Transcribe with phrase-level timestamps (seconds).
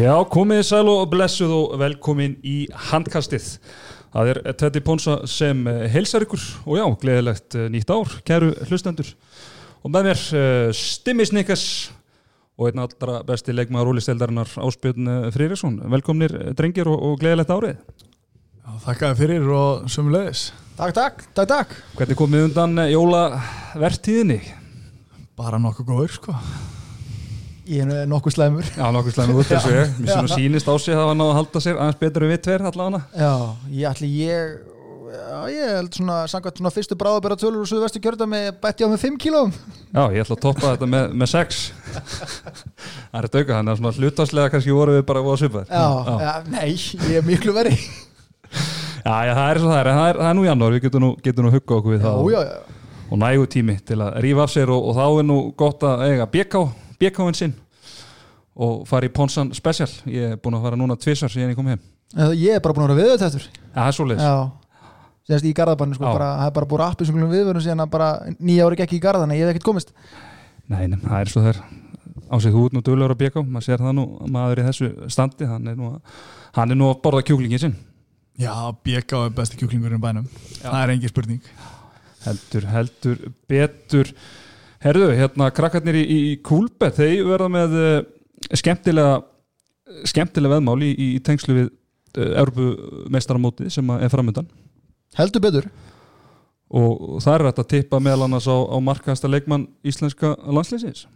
[0.00, 3.48] Já, komið sæl og blessuð og velkomin í handkastið.
[4.14, 5.60] Það er Teddy Ponsa sem
[5.92, 9.10] heilsar ykkur og já, gleðilegt eh, nýtt ár, kæru hlustendur.
[9.84, 11.66] Og með mér uh, Stimmi Snikkes
[12.56, 15.78] og einn allra besti leikmaður ólisteldarinnar Áspjörn Frýriksson.
[15.92, 17.76] Velkomnir eh, drengir og, og gleðilegt árið.
[18.56, 20.48] Já, þakkaði fyrir og sömulegis.
[20.80, 21.78] Takk, takk, takk, takk.
[22.00, 24.42] Hvernig komið undan jólavertíðinni?
[25.36, 26.40] Bara nokkuð góður, sko.
[27.70, 28.66] Ég er nokkuð slæmur.
[28.74, 29.70] Já, nokkuð slæmið út þessu.
[30.00, 32.40] Mér svona sínist á sig að það var náðu að halda sér aðeins betur við
[32.46, 33.00] tver allavega.
[33.14, 33.32] Já,
[33.78, 34.56] ég ætli ég,
[35.14, 38.90] já, ég held svona, samkvæmt svona fyrstu bráðabæra tölur og suðvestu kjörða með bætti á
[38.90, 39.54] með 5 kílóm.
[39.94, 41.60] Já, ég ætla að toppa þetta með, með 6.
[43.12, 45.86] það er dauka, þannig að svona hlutastlega kannski voru við bara að svipa Já,
[46.26, 47.86] já, nei, ég er miklu verið.
[49.00, 51.04] Já, já, það er svo það er, það er, það er nú janúar, við getum
[51.06, 52.78] nú, getum nú hugga okkur við Já, það já, já.
[53.10, 56.02] og nægu tími til að rífa af sér og, og þá er nú gott að
[56.10, 56.62] eiga BK,
[57.00, 57.56] BK-in sinn
[58.60, 59.88] og fara í Ponsan Special.
[60.10, 61.82] Ég er búin að fara núna tvisar síðan ég kom heim.
[62.36, 64.38] Ég er bara búin að vera við þetta Já, það er svo leiðis Já,
[65.30, 66.14] sérst í garðabannu, sko, Já.
[66.18, 68.08] bara, það er bara búin appi sem viðvörun síðan að bara
[68.40, 69.94] nýja ári gekk í garðan, ég hef ekkert komist.
[70.66, 71.44] Nei, nei, það er svo
[72.30, 74.90] á sig þú út nú dölur að BK maður sér það nú, maður í þessu
[75.10, 76.18] standi hann er nú að,
[76.58, 77.76] hann er nú að borða kjúklingin sinn.
[78.40, 78.54] Já,
[78.86, 80.28] BK er besti kjúklingurinn í bænum.
[80.62, 81.42] Það er engin spurning.
[82.24, 84.10] heldur, heldur, betur
[84.84, 88.00] herðu, hérna krakkarnir í, í Kúlbett, þeir verða með uh,
[88.56, 89.20] skemmtilega
[90.08, 92.68] skemmtilega veðmál í, í tengslu við uh, Örbu
[93.12, 94.48] mestaramótið sem er framöndan
[95.18, 95.70] Heldur betur.
[96.70, 101.06] og það er að tippa meðal annars á, á markaðasta leikmann íslenska landslýsins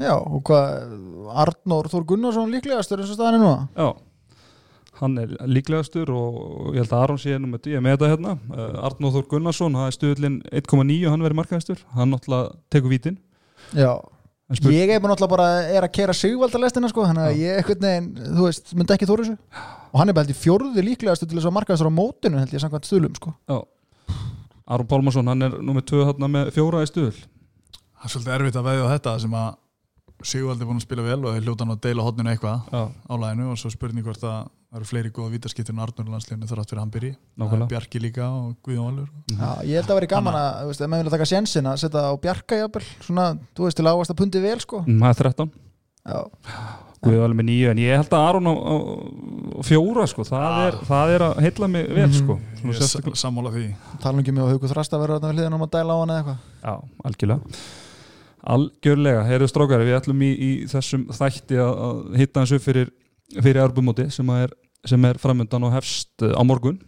[0.00, 0.94] Já, og hvað,
[1.42, 3.66] Arnór Þór Gunnarsson líklegastur eins og staðan er núna?
[3.76, 3.88] já,
[5.00, 8.10] hann er líklegastur og ég held að Aron sé nú með ég er með þetta
[8.12, 12.52] hérna, uh, Arnóð Þór Gunnarsson það er stuðlinn 1,9 og hann verið markaðastur hann náttúrulega
[12.72, 13.16] tekur vítin.
[13.72, 13.94] Já,
[14.68, 18.10] ég er bara náttúrulega bara er að kera sigvaldalestina sko, þannig að ég eitthvað neginn,
[18.36, 19.64] þú veist, myndi ekki þóra þessu.
[19.92, 22.52] Og hann er bara held í fjórði líklegastu til þess að markaðast á mótinu held
[22.52, 23.32] ég samkvæmt stuðlum sko.
[23.48, 23.58] Já.
[24.72, 27.16] Aron Pálmarsson, hann er nummið 2 hérna með fjóra í stuðul.
[28.02, 29.50] Það er svolítið erfitt að veðja þetta sem að
[30.22, 32.82] Sigvaldi er búin að spila vel og þeir hljóta hann að deila hodninu eitthvað Já,
[32.88, 34.36] á læginu og svo spurning hvort að
[34.72, 37.10] það eru fleiri góða vítaskiptir en Arnur landsliðinu þar átt fyrir hann byrji.
[37.12, 37.64] Það Nákvæmlega.
[37.66, 39.08] er Bjarki líka og Guðjón Valur.
[39.32, 41.76] Já, ég held að vera gaman að, þú veist, ef maður vilja taka sjensin að
[41.82, 44.80] setja á bjarga jafnvel, svona, þú veist, til að áast að pundi vel sko.
[44.86, 45.52] Mm, það er 13
[46.02, 46.18] Já,
[47.02, 48.74] Guðið alveg með 9 en ég held að Aron á, á,
[49.58, 52.14] á fjóra sko, það er, það er að heilla mig vel Mhm.
[52.14, 53.74] sko sammála því.
[54.00, 55.18] tala ekki með að haugu þrasta að vera
[58.42, 59.22] algjörlega.
[59.28, 62.90] Heyrðu strókari, við ætlum í, í þessum þætti að, hitta hans upp fyrir,
[63.38, 64.52] fyrir arbumóti sem, er,
[64.88, 66.80] sem er framöndan og hefst eh, á morgun.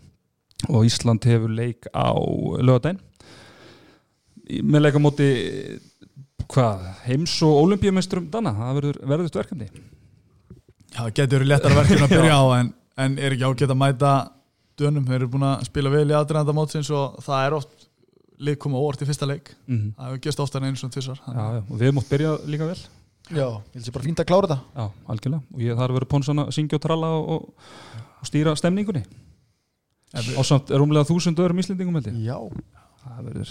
[0.70, 2.14] Og Ísland hefur leik á
[2.62, 3.00] lögadaginn
[4.48, 5.26] Í- með leik á móti
[6.52, 9.68] hvað, heims og olimpíumeistrum Danna, það verður verðust verkefni.
[10.94, 12.70] Já, það getur verið léttara verkefni að byrja á en,
[13.06, 14.12] en er ekki ágætt að mæta
[14.78, 15.06] dönum.
[15.08, 17.83] Þeir eru búin að spila vel í aðdraðanda mótsins og það er oft
[18.38, 19.54] lið koma óvart í fyrsta leik.
[19.66, 19.94] mm -hmm.
[19.96, 21.20] Það hefur gest oftar en einu svona tvissar.
[21.26, 22.78] Já, já, og við mátt byrja líka vel
[23.30, 24.60] Já, ég held sér bara fínt að klára þetta.
[24.76, 27.54] Já, algjörlega, og ég þarf verið Ponsan að syngja og tralla og, og,
[28.28, 29.04] stýra stemningunni
[30.14, 32.38] á samt rúmlega þúsund öðrum íslendingum held ég Já,
[33.02, 33.50] það verður,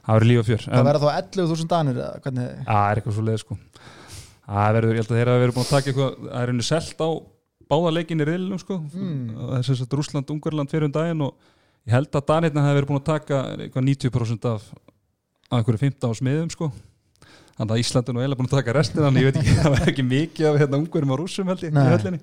[0.00, 3.16] það verður líf og fjör það verða þá 11.000 danir eða hvernig, það er eitthvað
[3.16, 3.58] svo leið sko
[4.50, 6.42] það verður, ég held að þeir hafa verið búin að taka eitthvað það
[11.22, 11.30] er
[11.80, 14.70] er og ég held að Danirna hafi verið búin að taka eitthvað 90% af
[15.50, 16.70] af einhverju 15 á smiðum sko.
[17.58, 19.72] Þannig að Ísland er nú eiginlega búin að taka restina en ég veit ekki, það
[19.74, 21.88] var ekki mikið af hérna ungurum á rússum held ég, í Nei.
[21.90, 22.20] höllinni.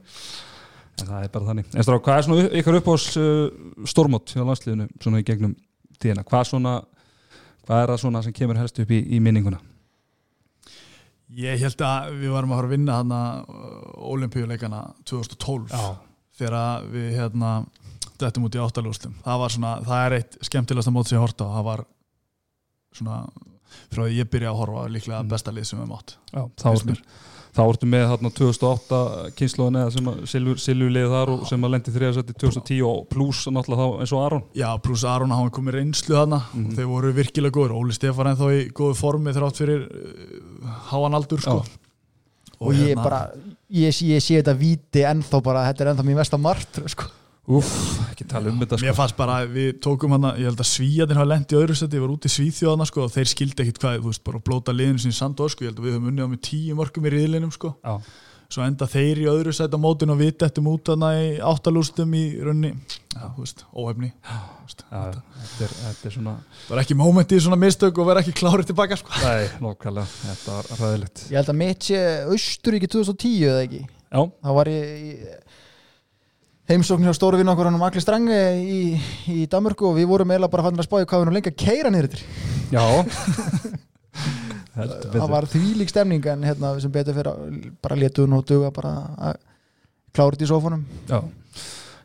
[0.98, 1.68] En það er bara þannig.
[1.74, 5.58] En strá, hvað er svona ykkar upp á uh, stormót hjá landsliðinu svona í gegnum
[6.00, 6.78] tíðina, hvað svona
[7.68, 9.60] hvað er það svona sem kemur helst upp í, í minninguna?
[11.38, 13.22] Ég held að við varum að fara að vinna hana
[14.08, 15.76] olimpíuleikana 2012
[16.40, 17.52] þegar að við hérna
[18.22, 21.48] dættum út í áttalústum það var svona, það er eitt skemmtilegasta mót sem ég horta
[21.48, 21.86] á, það var
[22.98, 23.22] svona
[23.92, 25.30] frá því ég byrja að horfa líklega Mm.
[25.34, 26.96] besta lið sem við mátt Já, þá ertu,
[27.58, 28.98] þá með þarna 2008
[29.38, 33.08] kynnslóðan eða sem að Silfur, Silfur liði þar og sem að lendi þriðasætti 2010 og
[33.10, 36.66] pluss náttúrulega þá eins og Aron Já, pluss Aron, hann komið reynslu þarna Mhm.
[36.68, 41.14] og þeir voru virkilega góður, Óli Stefán ennþá í góðu formi þrátt fyrir uh, háan
[41.18, 41.64] aldur sko.
[41.64, 41.78] Já.
[42.60, 43.32] og ég hérna- bara,
[43.70, 47.04] ég, ég sé þetta víti ennþá bara, þetta er ennþá mín mesta margt, sko.
[47.48, 47.70] Úff,
[48.12, 48.98] ekki tala um þetta Mér sko.
[48.98, 51.96] fannst bara, að við tókum hann ég held að Svíjarnir hafa lent í öðru seti,
[51.96, 54.48] ég var út í Svíþjóðana sko, og þeir skildi ekkit hvað, þú veist, bara að
[54.50, 57.08] blóta liðinu sín sand sko, ég held að við höfum unnið á með tíu mörgum
[57.08, 57.96] í riðlinum sko, Já,
[58.52, 62.14] svo enda þeir í öðru seti á mótinu og við dettum út hana í áttalústum
[62.20, 62.74] í raunni,
[63.16, 64.12] já, þú veist, óhefni
[64.68, 66.36] þetta er, þetta er svona
[66.68, 69.16] það var ekki mómenti í svona mistök og vera ekki klárið tilbaka sko.
[69.24, 73.82] Nei, nokkala, þetta var ræðilegt Ég held að mitt sé Austuríki 2010 eða ekki?
[74.08, 75.12] Já, þá var ég í
[76.68, 78.80] heimsókn hjá stóru vinn okkur hann Magli Strange í,
[79.32, 81.62] í Danmörku og við vorum eiginlega bara fannir að spáði hvað við nú lengi að
[81.62, 82.24] keira niður yfir
[82.76, 82.84] já.
[84.78, 88.92] Það var þvílík stemning en hérna sem betur fyrir að bara letuðun og duga bara
[89.30, 89.40] að
[90.14, 91.18] klára þetta í sófunum Já,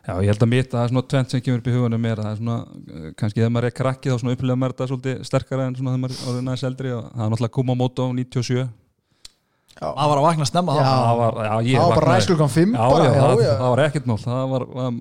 [0.07, 2.07] já ég held að mitt að það er svona tvent sem kemur upp í hugunum
[2.09, 2.57] er að það er svona,
[3.19, 6.03] kannski þegar maður er krakki þá svona upplega maður þetta svolítið sterkara en svona þegar
[6.05, 8.65] maður er orðið næst eldri og það er náttúrulega að koma á mót á 97
[9.73, 10.83] Það var að vakna snemma Já.
[10.85, 13.43] það var, já, ég það var bara vaknaði- ræs klukkan 5 Já, bara, já, það,
[13.43, 14.17] já, það var ekkert mál.
[14.23, 14.91] Það var, var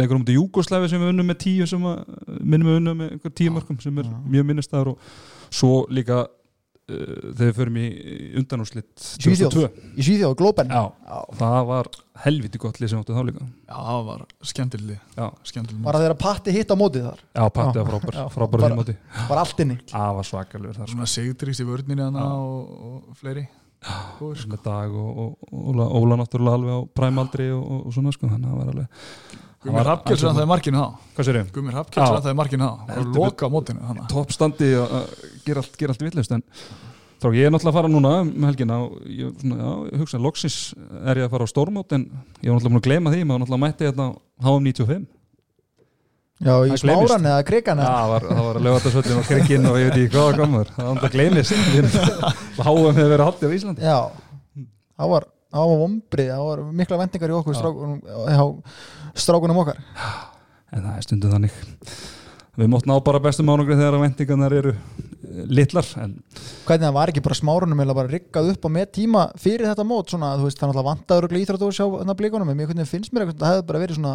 [0.00, 2.00] leikur um til Júgoslæfi sem við unnum með tíu sem að,
[2.42, 4.16] minnum við unnum með einhver tíu mörgum sem er Já.
[4.34, 4.98] mjög minnistæður og
[5.56, 6.96] svo líka uh,
[7.36, 7.86] þegar við förum í
[8.42, 9.54] undanúrslit Svíþjóð.
[9.56, 10.82] 2002 í Svíþjóð, Globen Já,
[11.40, 11.90] það var
[12.26, 13.46] helviti gott lið sem áttu þá líka.
[13.66, 17.22] Já, það var skemmtileg Skemmtileg bara þegar Patti hitt á mótið þar.
[17.30, 18.96] Já Patti var frábær, frábær bara- því móti.
[19.30, 19.78] bara allt inni.
[19.92, 20.96] Það var svakalegur þar sko.
[20.96, 21.12] Svona
[21.62, 22.34] í vörninni hana Já.
[22.34, 23.46] og, og fleiri
[24.18, 24.50] Góður, sko.
[24.54, 28.14] með dag og, og, og Óla, Óla náttúrulega alveg á præmaldri og, og, og svona
[28.14, 28.88] sko, þannig að það var alveg
[29.66, 31.72] Hrafkels alveg- rann það í markinu þá Já.
[31.76, 35.08] Hrafkels rann það í markinu þá og loka á mótinu toppstandi að að
[35.46, 36.44] gera allt, allt villust en
[37.16, 40.20] þá ég er náttúrulega að fara núna um helgina og ég, svona, já, ég hugsa
[40.22, 40.56] loksins
[41.06, 42.04] er ég að fara á stórmót en
[42.44, 45.06] ég var náttúrulega búin að gleyma því maður náttúrulega mætti hérna á HM95
[46.42, 49.30] já, í smáran eða krigan Já, það var, það var að lögða þetta svöllin og
[49.30, 51.54] krikinn og ég veit ekki hvað það komur það var náttúrulega gleymist
[52.66, 53.86] HM hefur verið haldið á Íslandi.
[53.86, 53.98] Já,
[54.96, 58.60] það var það var vombrið, það var mikla vendingar í okkur strákunum,
[59.16, 59.80] strákunum okkar.
[60.74, 61.58] En það er stundum þannig.
[62.56, 66.14] Við mótt ná bara bestum ánugri þegar vendingarnar eru eh, litlar en
[66.64, 69.84] hvernig það var ekki bara smárunum eða bara riggað upp og með tíma fyrir þetta
[69.84, 70.08] mót?
[70.08, 73.26] Svona, veist, það er náttúrulega vandaður íþrótt að sjá þarna blikunum, en mér finnst mér
[73.26, 74.14] eitthvað, það hefði bara verið svona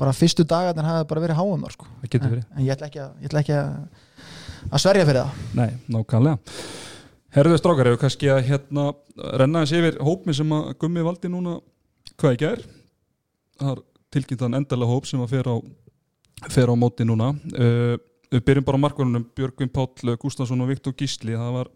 [0.00, 1.86] bara fyrstu dagarnir hefði bara verið háum þar sko.
[2.02, 2.42] verið.
[2.56, 3.70] en ég ætla ekki að, ég ætla ekki að,
[4.70, 5.44] að sverja fyrir það.
[5.56, 6.58] Nei, nákvæmlega.
[7.36, 8.88] Herðu strákar, hefur kannski að hérna
[9.40, 11.58] renna þessi yfir hópmi sem að Gummi valdi núna
[12.16, 12.66] hvað ekki er
[13.60, 13.82] það er
[14.16, 15.56] tilkynnt þann endalega hóp sem að fer á,
[16.52, 17.32] fer á móti núna.
[17.52, 17.96] Uh,
[18.32, 21.36] við byrjum bara á markvörunum Björgvin Páll, Gustafsson og Viktor Gísli.
[21.36, 21.70] Það var,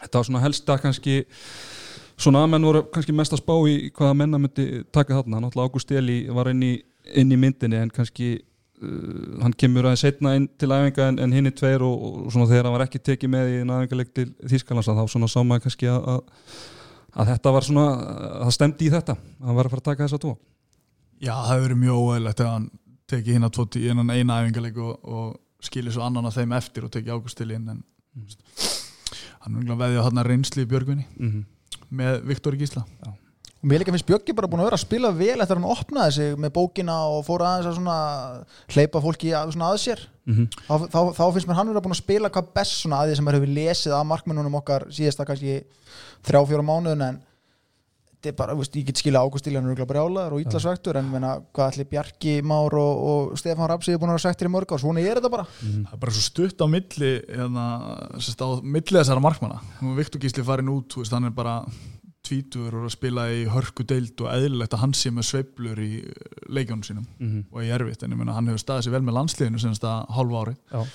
[0.00, 1.16] þetta var svona helsta kannski
[2.22, 5.72] svona að menn voru kannski mest að spá í hvaða menna myndi taka þarna, náttúrulega
[5.72, 6.74] Ágúst Eli var inn í,
[7.18, 11.34] inn í myndinni en kannski uh, hann kemur aðeins setna inn til æfinga en, en
[11.36, 14.28] hinn er tveir og, og svona þegar hann var ekki tekið með í æfingaleg til
[14.52, 16.56] Þýskalands að þá svona sá maður kannski að, að,
[17.12, 17.86] að þetta var svona,
[18.30, 20.36] að það stemdi í þetta að hann var að fara að taka þessa tvo
[21.22, 22.68] Já, það hefur verið mjög óæðilegt ef hann
[23.12, 25.32] teki hinn að tvo í einan eina æfingarleik og, og
[25.62, 27.82] skilir svo annan að þeim eftir og teki águstil inn en
[28.12, 28.28] Mm.
[29.46, 31.44] hann veðið að hann reynsli í Björgvinni mm -hmm.
[31.88, 32.84] með Viktor Gísla
[33.62, 35.70] og mér líka finnst Bjöggi bara búin að vera að spila vel eftir að hann
[35.70, 37.98] opnaði sig með bókina og fór aðeins að svona
[38.74, 40.06] hleypa fólki að, svona að sér.
[40.26, 40.48] Mhm.
[40.66, 43.18] þá, þá, þá finnst mér hann vera búin að spila hvað best svona að því
[43.18, 45.60] sem er hefur lesið af markmennunum okkar síðasta kannski
[46.26, 47.22] þrjá fjóra mánuðin en
[48.22, 51.32] þetta er bara, veist, ég get skilja er örugglega brjálaður og illa svektur en menna,
[51.50, 54.70] hvað ætli Bjarki Már og, og Stefán Rapsið er búin að vera svektir í mörg
[54.70, 55.46] ár, svona er þetta bara.
[55.58, 57.64] Það er bara svo stutt á milli hérna,
[58.22, 59.58] sérst, á milli þessara markmanna.
[59.82, 61.56] Nú Viktor Gísli farin út, þú veist, hann er bara
[62.32, 65.90] tvítur og að spila í hörku deild og eðlilegt að hann sé með sveiflur í
[66.48, 67.44] leikjónum sínum Mhm.
[67.52, 70.06] og í erfitt, en ég meina hann hefur staðið sér vel með landsliðinu senast að
[70.16, 70.86] hálfa ári Já,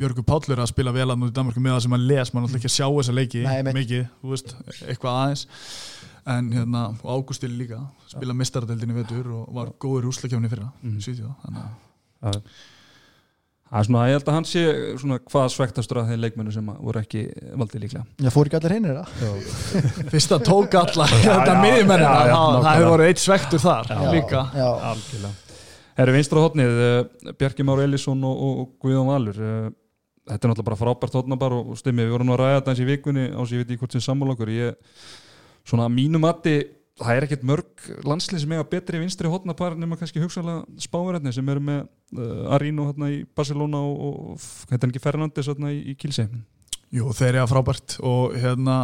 [0.00, 2.28] Björgur Páll er að spila vel að nú í Danmarku með það sem hann les,
[2.28, 4.54] er náttúrulega ekki að sjá þessa leiki Nei, mikið, þú veist,
[4.88, 5.44] eitthvað aðeins
[6.26, 10.94] en hérna, og Ágústil líka spila mistaradeldinni vetur og var góður úslakefni fyrra, Mhm.
[10.96, 11.00] mm.
[11.04, 11.62] Svíþjóð þannig
[12.24, 12.42] að
[13.74, 14.64] Er- er svona, ég held að hann sé
[15.02, 17.22] svona hvað svektastur að þeir leikmennu sem að voru ekki
[17.58, 18.04] valdið líklega.
[18.22, 19.08] Ég fór ekki allir hinnir það
[20.14, 24.04] fyrsta tók alla þetta já, miðjumennina, já, já, það hefur voruð eitt svektur þar Já.
[24.14, 24.44] líka.
[24.54, 25.32] já, Algjörlega.
[25.98, 29.66] Herru vinstra hótnið, uh, Bjarki Már Elísson og, og Guðjón Valur uh,
[30.24, 32.72] Þetta er náttúrulega bara frábært hótnabar og, og stimmi, við vorum nú að ræða þetta
[32.72, 34.50] eins í vikunni ás ég veit ekki hvort sem sammála okkur.
[34.56, 34.78] Ég,
[35.68, 36.54] svona að mínu mati
[37.00, 41.48] það er ekkert mörg landslið sem eiga betri vinstri hótnapar nema kannski hugsanlega spáverðni sem
[41.50, 41.80] eru með
[42.14, 46.28] uh, Arínu hérna í Barcelona og, og er ekki Fernandes hérna í, í Kilsi
[46.94, 48.76] Jú, þeir eru frábært og hérna,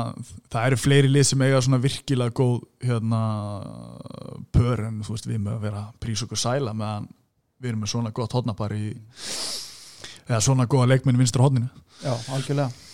[0.50, 3.20] það eru fleiri lið sem eiga svona virkilega góð hérna,
[4.50, 7.06] pör en þú veist við með að vera prís okkur sæla meðan
[7.60, 8.90] við erum með svona gott hodnapar í
[10.26, 11.70] eða svona góða leikminn vinstra hodninu
[12.02, 12.89] já, algjörlega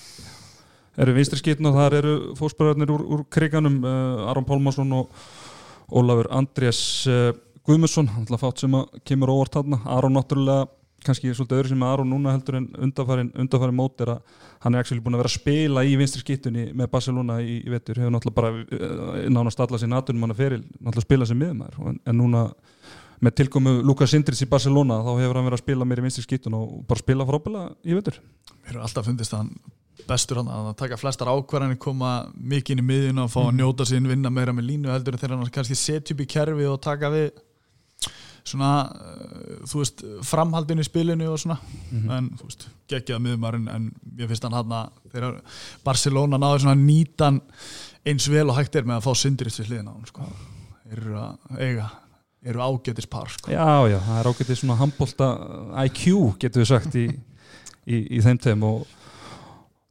[1.02, 5.10] eru vinstri skitn og þar eru fósbræðarnir úr, úr kriganum uh, Aron Pálmarsson og
[5.86, 7.30] Ólafur Andrés uh,
[7.66, 10.66] Guðmusson, alltaf fátt sem að kemur óvart þarna, Aron náttúrulega
[11.06, 14.82] kannski svolítið öðru sem Aron núna heldur en undarfærin, undarfærin mót er að hann er
[14.82, 18.14] actually búin að vera að spila í vinstri skittunni með Barcelona í, í vetur, hefur
[18.14, 22.00] náttúrulega bara uh, nánast alla sér natunum hann að feril náttúrulega spila sem miðumæður, en,
[22.06, 22.46] en núna
[23.22, 26.22] með tilkomu Lukas Sindris í Barcelona þá hefur hann verið að spila meir í vinstri
[26.26, 28.18] skittun og bara spila frábæla í vetur
[28.66, 29.52] Mér er alltaf fundist að hann
[30.06, 33.56] bestur hann að taka flestar ákvarðanir koma mikið inn í miðjun og fá að Mhm.
[33.62, 36.80] njóta sín vinna meira með línu heldur þegar hann kannski setja upp í kerfi og
[36.84, 37.30] taka við
[38.46, 41.56] svona uh, þú veist, framhaldinu í spilinu og svona
[41.90, 42.10] Mhm.
[42.10, 45.40] en þú veist, geggjað miðumarinn en ég finnst hann hann að þegar
[45.84, 47.40] Barcelona náður svona nýtan
[48.06, 50.22] eins vel og hægt er með að fá syndirist við hliðina sko.
[50.92, 51.90] eru að eiga
[52.46, 53.50] eru ágætis par sko.
[53.52, 55.30] Já, já, það er ágætið svona handbólta
[55.86, 56.04] IQ
[56.42, 57.06] getur við sagt í,
[57.86, 58.82] í, í þeim tegum og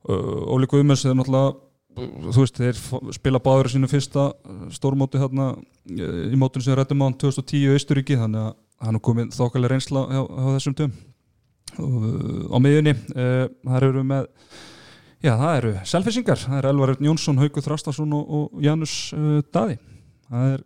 [0.09, 1.55] uh, Óli Guðmurs er náttúrulega
[1.95, 2.79] þú veist, þeir
[3.15, 4.29] spila báður sínu fyrsta
[4.75, 5.55] stórmóti uh,
[5.88, 9.75] í mótunum sem rættum á hann 2010 í Austuríki þannig að hann er komin þokkalega
[9.75, 10.95] reynsla hjá, hjá þessum töm
[11.79, 14.31] uh, á miðjunni uh, þar eru við með
[15.25, 19.77] já, það eru selfisingar, það er Elvar Jónsson, Haugur Þrastarsson og, og Janus uh, Daði.
[20.29, 20.63] Það er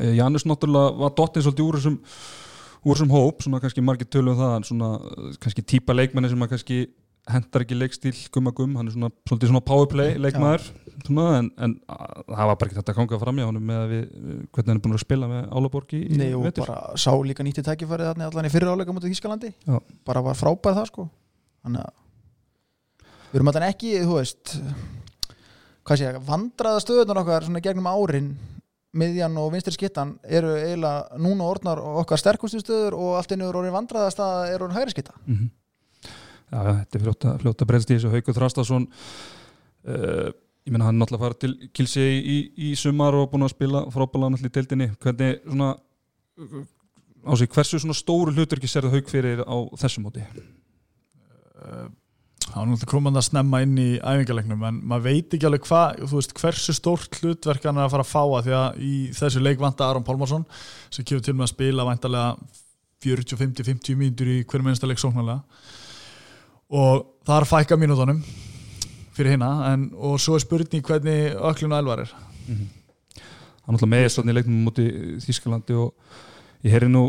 [0.00, 2.00] Janus náttúrulega var dottinn svolítið úr þessum
[2.82, 6.42] úr þessum hóp, svona kannski margir tölum það en svona uh, kannski típa leikmenni sem
[6.42, 6.78] að kannski
[7.30, 10.64] hendar ekki leikstíl gumma gum, hann er svona svolítið svona powerplay leikmaður,
[11.06, 13.84] svona, en, en að, það var bara ekki þetta að kanga fram í honum með
[13.92, 14.08] við,
[14.50, 16.66] hvernig hann er búin að spila með Álaborg í, Nei, og vetur.
[16.66, 19.78] bara sá líka nýtti tækifærið þarna allan í fyrir áleika mútið Þískalandi Já.
[20.10, 21.06] bara var frábæð það sko
[21.62, 24.56] þannig að við erum allan ekki, þú veist
[25.86, 28.32] hvað sé ég, vandraða stöðunar okkar svona gegnum árin
[28.92, 33.62] miðjan og vinstri skittan eru eiginlega núna orðnar okkar sterkustu stöður og allt einu eru
[33.62, 35.50] orðin vandraðast að eru orðin hægri skitta mm
[36.52, 38.10] Já, já, þetta er fljóta, fljóta breyðst í þessu.
[38.12, 40.26] Haukur Þrastarsson uh,
[40.66, 42.36] ég meina hann er náttúrulega farið til Kilsi í,
[42.68, 44.88] í sumar og búin að spila frábælega náttúrulega í deildinni.
[45.00, 46.58] Hvernig svona uh,
[47.24, 50.26] á sig, hversu svona stóru hlutur ekki serðu Hauk fyrir á þessu móti?
[51.56, 51.88] Uh,
[52.42, 56.00] Það var náttúrulega komandi að snemma inn í æfingarleiknum en maður veit ekki alveg hvað,
[56.10, 58.94] þú veist, hversu stórt hlutverk hann er að fara að fá að því að í
[59.16, 60.44] þessu leik vanta Aron Pálmarsson
[60.92, 62.34] sem kemur til með að spila væntalega
[63.02, 65.40] 40, 50, 50 mínútur í hverju minnsta leik sóknarlega.
[66.72, 68.22] Og það er fækka mínútonum
[69.16, 72.14] fyrir hinna en, og svo er spurning hvernig öklun og elvar er.
[72.46, 74.86] Hann er náttúrulega með í leiknum múti
[75.24, 75.92] Þískalandi og
[76.66, 77.08] ég heyri nú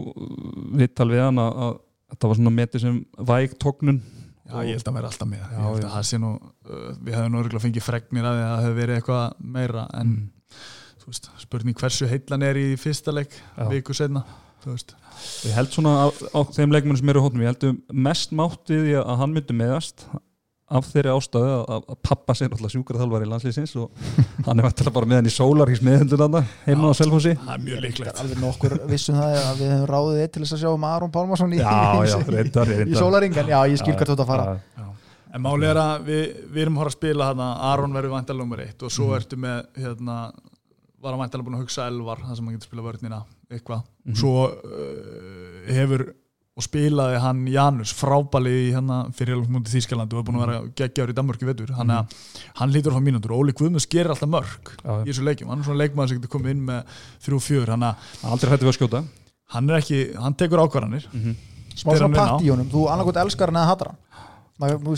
[0.78, 1.80] vittal við hann að, að
[2.14, 3.00] þetta var svona metið sem
[3.30, 4.04] væg tóknun
[4.44, 5.60] Já, ég held að vera alltaf með Já,
[6.20, 6.32] nú,
[6.68, 10.32] uh, við hefum örgulega fengið fregnir að það hefur verið eitthvað meira en Mm.
[11.12, 13.34] veist, spurning hversu heillan er í fyrsta leik
[13.72, 14.24] viku setna
[14.64, 14.94] þú veist.
[15.48, 18.86] Ég held svona á, á þeim leikmennum sem eru hóttum, ég heldum mest mátt við
[18.88, 20.06] því að hann myndi meðast
[20.74, 23.92] af þeirri ástæðu að, að pappa sér náttúrulega sjúkraþjálfari landslýsins og
[24.48, 27.34] hann er vantilega bara með hann í sólar í smiðundur hann heima á Selfossi.
[27.44, 28.22] Það er mjög líklegt.
[28.24, 31.14] Alveg nokkur vissum það að við hefum ráðið þið til þess að sjá um Aron
[31.14, 31.76] Pálmarsson í, Já,
[32.10, 32.74] já, í reyndar.
[33.00, 34.56] sólaringan, já ég skil hvert þú ert að fara.
[34.80, 34.88] Já,
[35.34, 38.44] en máli er að við, við erum að fara að spila hérna, Aron verður vantalega
[38.44, 39.16] nummer eitt og svo Mhm.
[39.22, 40.18] ertu með hérna,
[41.04, 43.82] var hann vantalega búin að hugsa elvar það sem hann getur spila vörnina eitthvað.
[44.08, 44.16] Mhm.
[44.20, 46.04] svo uh, hefur
[46.54, 50.60] og spilaði hann Janus frábæli í hérna fyrir mútið Þýskaland og er búin að vera
[50.78, 51.72] geggjaður í Danmörk í vetur.
[51.74, 52.08] Hann, Mhm.
[52.60, 53.32] hann lítur að fá mínútur.
[53.34, 56.20] Og Óli Guðmunds gerir alltaf mörg já, í þessu leikjum, hann er svona leikmaður sem
[56.22, 56.84] getur komið inn með
[57.26, 57.84] þrjú fjör, hann,
[58.24, 59.04] aldrei hætti við að skjóta.
[59.54, 61.06] hann er ekki hann tekur ákvarðanir.
[61.14, 61.36] Mm
[61.74, 62.38] smá Spyr svona á.
[62.38, 63.98] patt í honum, þú annarkot elskar hann eða hattar hann
[64.64, 64.98] Maður,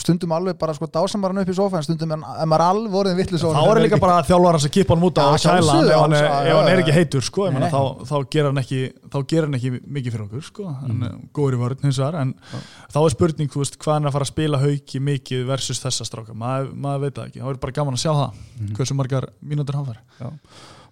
[0.00, 2.92] stundum alveg bara sko dásamar hann upp í sofa en stundum er maður er alveg
[2.94, 6.00] vorið vittlis þá er líka bara þjálfar hans að kipa hann út á kæla ef
[6.00, 7.74] hann er, er ekki heitur sko, ég Nei, meina, nei.
[7.74, 8.80] þá, þá gerir hann ekki
[9.12, 10.68] þá gerir hann ekki mikið fyrir okkur sko.
[10.82, 12.34] hann er góður í vörð hins vegar en
[12.94, 16.06] þá er spurning veist, hvað hann er að fara að spila hauki mikið versus þessa
[16.08, 16.34] stráka.
[16.34, 18.74] Maður, maður veit það ekki, þá er bara gaman að sjá það Mhm.
[18.78, 20.00] hversu margar mínútur hann fær.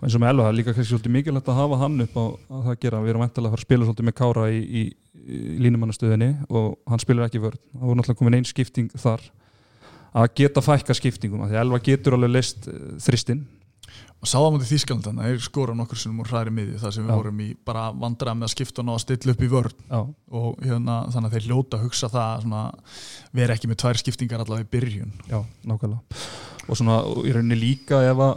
[0.02, 2.16] Og eins og með Elva, það er líka kannski svolítið mikilvægt að hafa hann upp
[2.18, 4.58] á að það gera, við erum vantilega að fara að spila svolítið með Kára í,
[4.66, 4.82] í
[5.62, 9.24] línumannastöðinni og hann spilar ekki vörð það voru náttúrulega komin einn skipting þar
[10.12, 13.44] að geta fækka skiptingum því Elva getur alveg leist uh, þristinn.
[14.22, 16.92] Og sá það mútið Þýskaland þannig að þeir skora nokkur sem úr hræri miði þar
[16.94, 17.16] sem við Já.
[17.18, 19.98] vorum í bara vandræða með að skipta að stilla upp í vörð já,
[20.38, 22.62] og hérna, þannig að þeir hljóta að hugsa það svona,
[23.40, 25.12] vera ekki með tvær skiptingar allavega í byrjun.
[25.26, 26.22] Já, nákvæmlega.
[26.68, 28.32] Og svona og í rauninni líka ef að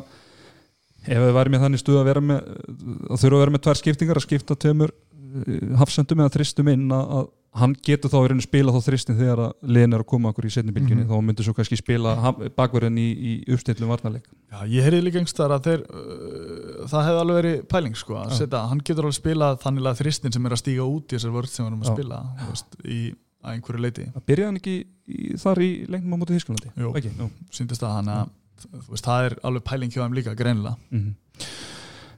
[1.06, 3.82] ef við væri með þannig stuð að vera með að þurfa að vera með tvær
[3.84, 4.94] skiptingar að skipta tveimur
[5.36, 9.16] uh, hafsendum eða þristum inn að, að hann getur þá í rauninni spila þá þristin
[9.16, 11.12] þegar að liðin er að koma okkur í setni bylginni Mhm.
[11.14, 12.16] þá myndir svo kannski spila
[12.58, 14.26] bakverðin í, í uppstillum varnarleik.
[14.52, 18.34] Já, ég heyrði líka einhverstaðar að þeir uh, það hefði alveg verið pæling sko að
[18.42, 21.36] setja, hann getur alveg spilað þannig að þristin sem er að stíga út í þessar
[21.38, 23.00] vörð sem við erum að spila veist, í
[23.46, 27.12] að einhverju leiti að byrja hann ekki í, þar í lengnum á móti Þísklandi ekki,
[27.22, 27.30] jú.
[27.56, 28.34] síndist það, að
[28.84, 30.76] þú veist, það er alveg pæling hjá þeim líka greinilega.
[30.92, 31.14] Mm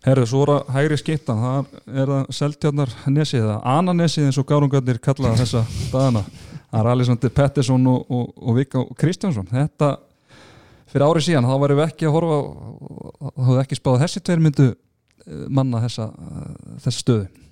[0.07, 4.45] Herðu, svo er að hægri skiptan það er að Seltjarnar nesið eða Ananesið eins og
[4.47, 6.21] gárungarnir kallaða þessa dagana.
[6.67, 9.49] Það er Alexander Pettersson og, og, og Vika Kristjánsson.
[9.51, 9.89] Þetta
[10.87, 12.37] fyrir ári síðan þá varum við ekki að horfa
[13.17, 17.46] þá hefðu ekki spáð þessi tveir myndu eh, manna þessa, eh, þessa stöðu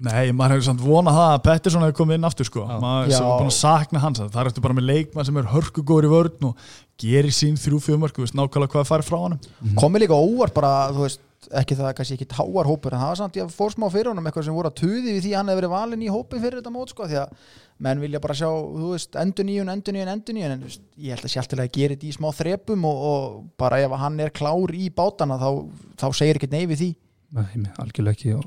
[0.00, 2.62] Nei, maður hefur samt vonað það að Pettersson hefur komið inn aftur sko.
[2.64, 2.76] Já.
[2.80, 3.16] maður Já.
[3.18, 4.20] sem er búin að sakna hans.
[4.22, 6.68] Það er eftir bara með leikmann sem er hörkugóður í vörn og
[7.00, 9.36] gerir sín þrjú fjömörk og veist nákvæmlega hvað fær frá hann
[9.78, 11.26] komið líka óvart bara, þú veist
[11.56, 14.26] ekki það, kannski ekki táar hópur en það var samt, ég fór smá fyrir honum
[14.28, 16.60] eitthvað sem voru að tuði við því að hann hefur verið valinn í hópin fyrir
[16.60, 17.32] þetta mót sko, því að
[17.80, 20.82] menn vilja bara sjá, þú veist, endur nýjun, endur nýjun, endur nýjun en þú veist,
[21.00, 24.34] ég held að sjálftilega gera þetta í smá þrepum og, og bara ef hann er
[24.36, 25.48] klár í bátana þá,
[25.96, 26.90] þá segir ekkert nei við því
[27.36, 28.32] Nei, algjörlega ekki.
[28.34, 28.46] Og,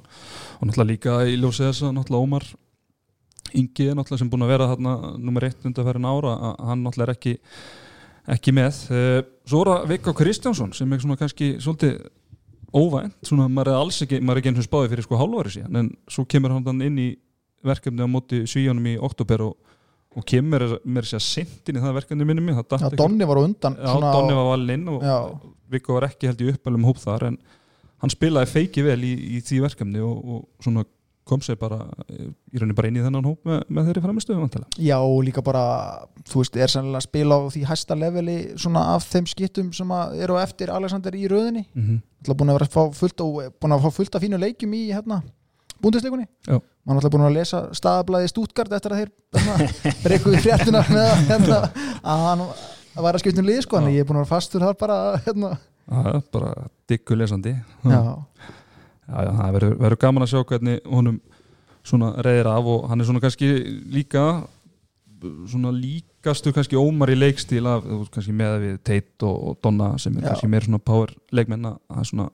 [0.59, 2.49] og náttúrulega líka í ljósið þess að náttúrulega Ómar
[3.53, 7.11] Ingi er náttúrulega sem búin að vera þarna nummer eitt undarfærin ára að hann náttúrulega
[7.11, 7.33] er ekki
[8.33, 8.79] ekki með.
[8.95, 11.97] Eh, svo er það Viggo Kristjánsson sem er svona kannski svolítið
[12.73, 15.53] óvænt, svona maður er alls ekki maður er ekki eins og spáði fyrir sko hálfari
[15.53, 17.09] síðan en svo kemur hann inn í
[17.63, 19.73] verkefni á móti svíjónum í oktober og,
[20.17, 23.27] og kemur mér sér sent inn í það verkefni minni mig, það datt Já, Donni
[23.29, 25.05] var undan Já, Donni var inn og.
[25.73, 27.37] Viggo var ekki held í uppalum hóp þar en
[28.03, 30.83] hann spilaði feiki vel í, í því verkefni og, og svona
[31.23, 31.77] kom sér bara
[32.11, 34.63] í rauninni bara inn í þennan hóp með, með þeirri framistöðu.
[34.83, 35.61] Já, líka bara,
[36.27, 39.93] þú veist, er sannlega að spila á því hæsta leveli svona af þeim skittum sem
[40.25, 42.01] eru eftir Alexander í rauðinni Mm -hmm.
[42.23, 44.73] Það búin að vera að fá fullt, og, búin að fá fullt af fínu leikjum
[44.73, 45.23] í hérna
[45.81, 46.59] búndisleikunni Já.
[46.85, 49.67] Man er búin að lesa staðablaði Stuttgart eftir að þeir hérna,
[50.03, 51.59] breykuðu fréttina með að, hérna,
[52.03, 52.41] að hann
[53.05, 54.97] væri að skipta um lið sko, en ég er búin að vera fastur þar bara
[55.25, 55.57] hérna.
[55.89, 56.51] Það er bara
[56.89, 57.55] diggu lesandi.
[57.83, 58.01] Já,
[59.03, 61.17] Já, já, það verður, verður gaman að sjá hvernig honum
[61.83, 63.49] svona reyðir af og hann er svona kannski
[63.91, 64.21] líka
[65.51, 70.15] svona líkastu kannski ómar í leikstíl af, kannski með við Tate og, og Donna sem
[70.17, 70.29] er Já.
[70.31, 72.29] kannski meira svona power leikmenn að það er svona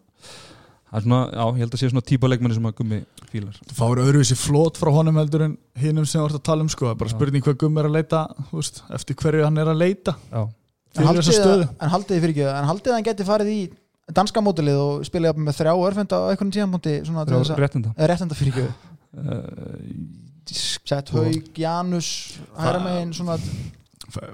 [0.90, 3.58] það er svona, já, ég held að sé svona típa leikmenni sem að gummi fílar.
[3.70, 6.72] þú fáir öðruvísi flót frá honum heldur en hinnum sem þú ert að tala um
[6.74, 7.16] sko það bara Já.
[7.18, 10.46] spurning hvað gummi er að leita þú veist, eftir hverju hann er að leita Já,
[10.98, 11.68] fyrir þessa stöðu.
[11.70, 13.60] en haldið þið fyrir ekki en haldið að hann geti farið í
[14.20, 16.54] danska mótilið og spila jafnvel með þrjá örfenda á einhvern
[17.62, 17.92] réttinda.
[17.96, 18.38] eða réttenda.
[18.40, 18.68] Fyrir ekki.
[19.20, 23.38] Uh, Sett Haug, Janus, hæra megin svona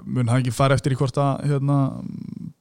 [0.06, 1.76] mun hann ekki fara eftir í hvort að hérna,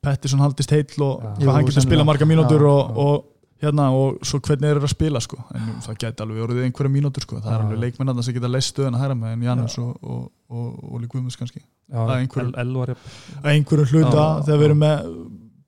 [0.04, 3.32] Pettersson haldist heill og hann getur spila marga mínútur og
[3.65, 5.39] hérna og svo hvernig þeir eru að spila sko.
[5.56, 7.39] En það gæti alveg orðið einhverja mínútur sko.
[7.41, 7.65] Það er Já.
[7.65, 10.67] alveg leikmenn að það sem geta leist stöðuna hæra með en Janus og, og, og,
[10.84, 11.63] og Óli Guðmunds kannski.
[11.93, 15.10] Að einhverju- að einhverjum hluta Já, þegar við erum með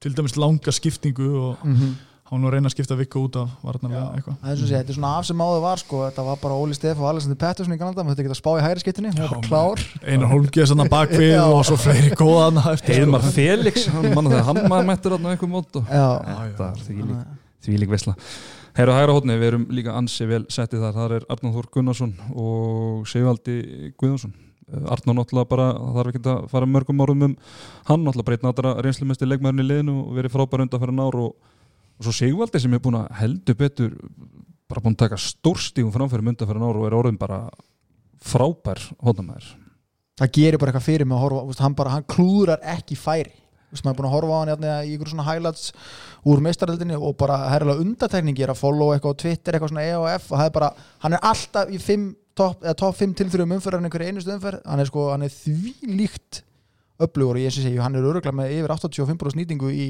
[0.03, 1.93] til dæmis langa skiptingu og mm -hmm.
[2.29, 4.36] hann nú reyna að skipta vikku út af varnarlega eitthvað.
[4.41, 6.73] Það er að þetta er svona af sem áður var sko, þetta var bara Óli
[6.73, 9.79] Steff og Alexander Pettersson í Kanada, þetta geta spá í hæri skiptinni, það var klár.
[10.07, 11.43] Einar hólgeð svona bakvið Já.
[11.45, 13.31] og svo fleiri góðan eftir Heiðmar sko.
[13.31, 15.71] Felix, hann manna þegar hann maður mættur þarna á einhver mót
[17.67, 18.15] því lík, vesla.
[18.77, 22.12] Herra hægra hótni, við erum líka ansi vel settið þar, það er Arnóð Þór Gunnarsson
[22.38, 23.56] og Sigvaldi
[23.97, 24.34] Guðjónsson.
[24.67, 27.36] Eh, Arnóð náttúrulega bara, það þarf ekki að fara mörgum árum um
[27.88, 31.56] hann, náttúrulega breytna aðra reynslumesti leikmærin í liðinu og verið frábær undan fyrir nár og,
[31.97, 33.95] og svo Sigvaldi sem er búin að heldur betur,
[34.69, 37.47] bara búin að taka stórstígum framfyrir undan fyrir nár og er orðin bara
[38.21, 39.49] frábær hótnamæður.
[40.21, 43.34] það gerir bara eitthvað fyrir mig að horfa, hann, bara, hann klúðrar ekki færi
[43.71, 45.71] maður er búin að horfa á hann hérna, í ykkur svona highlights
[46.27, 50.32] úr meistaröldinni og bara herrlega undatekningi er að follow eitthvað á Twitter eitthvað svona EOF
[50.32, 50.69] og það er bara,
[51.03, 54.62] hann er alltaf í fimm, top, eða top 5 tilþrjum umferðar en einhverju einustu umferð,
[54.65, 56.41] hann er sko hann er því líkt
[56.99, 59.88] upplugur og ég sé hann er öruglega með yfir 85% nýtingu í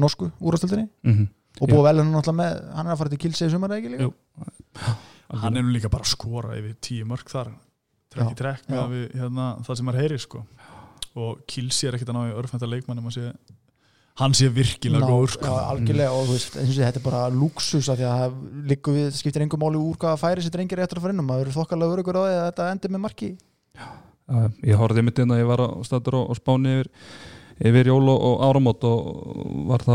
[0.00, 1.28] norsku úrastöldinni Mm -hmm.
[1.60, 3.78] og búið vel hann náttúrulega með, hann er að fara til Kilsei í sumar eða
[3.78, 4.12] ekki líka Jú.
[5.42, 7.50] hann er nú líka bara að skora yfir tíu mörg þar
[8.10, 10.44] trekk í trekk með við, hérna, það sem maður heyrir sko.
[11.18, 13.32] Og Kilsi er ekkert að ná í örfænta leikmann sé,
[14.20, 15.48] hann sé virkilega Ná, góður sko.
[15.48, 18.36] já, algjörlega og þú veist, og þetta er bara luxus af því að það
[18.70, 21.28] liggur við, skiptir engum máli úr hvaða færi sér drengir eftir að fara inn og
[21.30, 23.30] maður er þokkalega örugur á því að þetta endur með marki.
[23.80, 23.88] Já,
[24.70, 26.92] ég horfði mitt inn að ég var á statur á, á Spáni yfir,
[27.70, 29.00] yfir jól og, og áramót og
[29.72, 29.94] var þá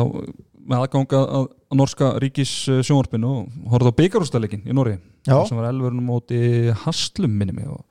[0.66, 5.70] með aðganga að, að norska ríkis sjónvarpinu og horfði á byggarústalekin í Nóri sem var
[5.70, 6.40] elverunum móti
[6.82, 7.85] Haslum minni mig og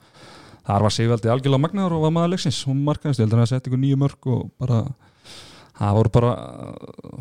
[0.64, 2.62] þar var Sigvaldi algjörlega magnaður og var maður leiksins.
[2.68, 4.81] Og markaðist, ég heldur að það setti ykkur nýju mörg og bara
[5.74, 6.35] það voru bara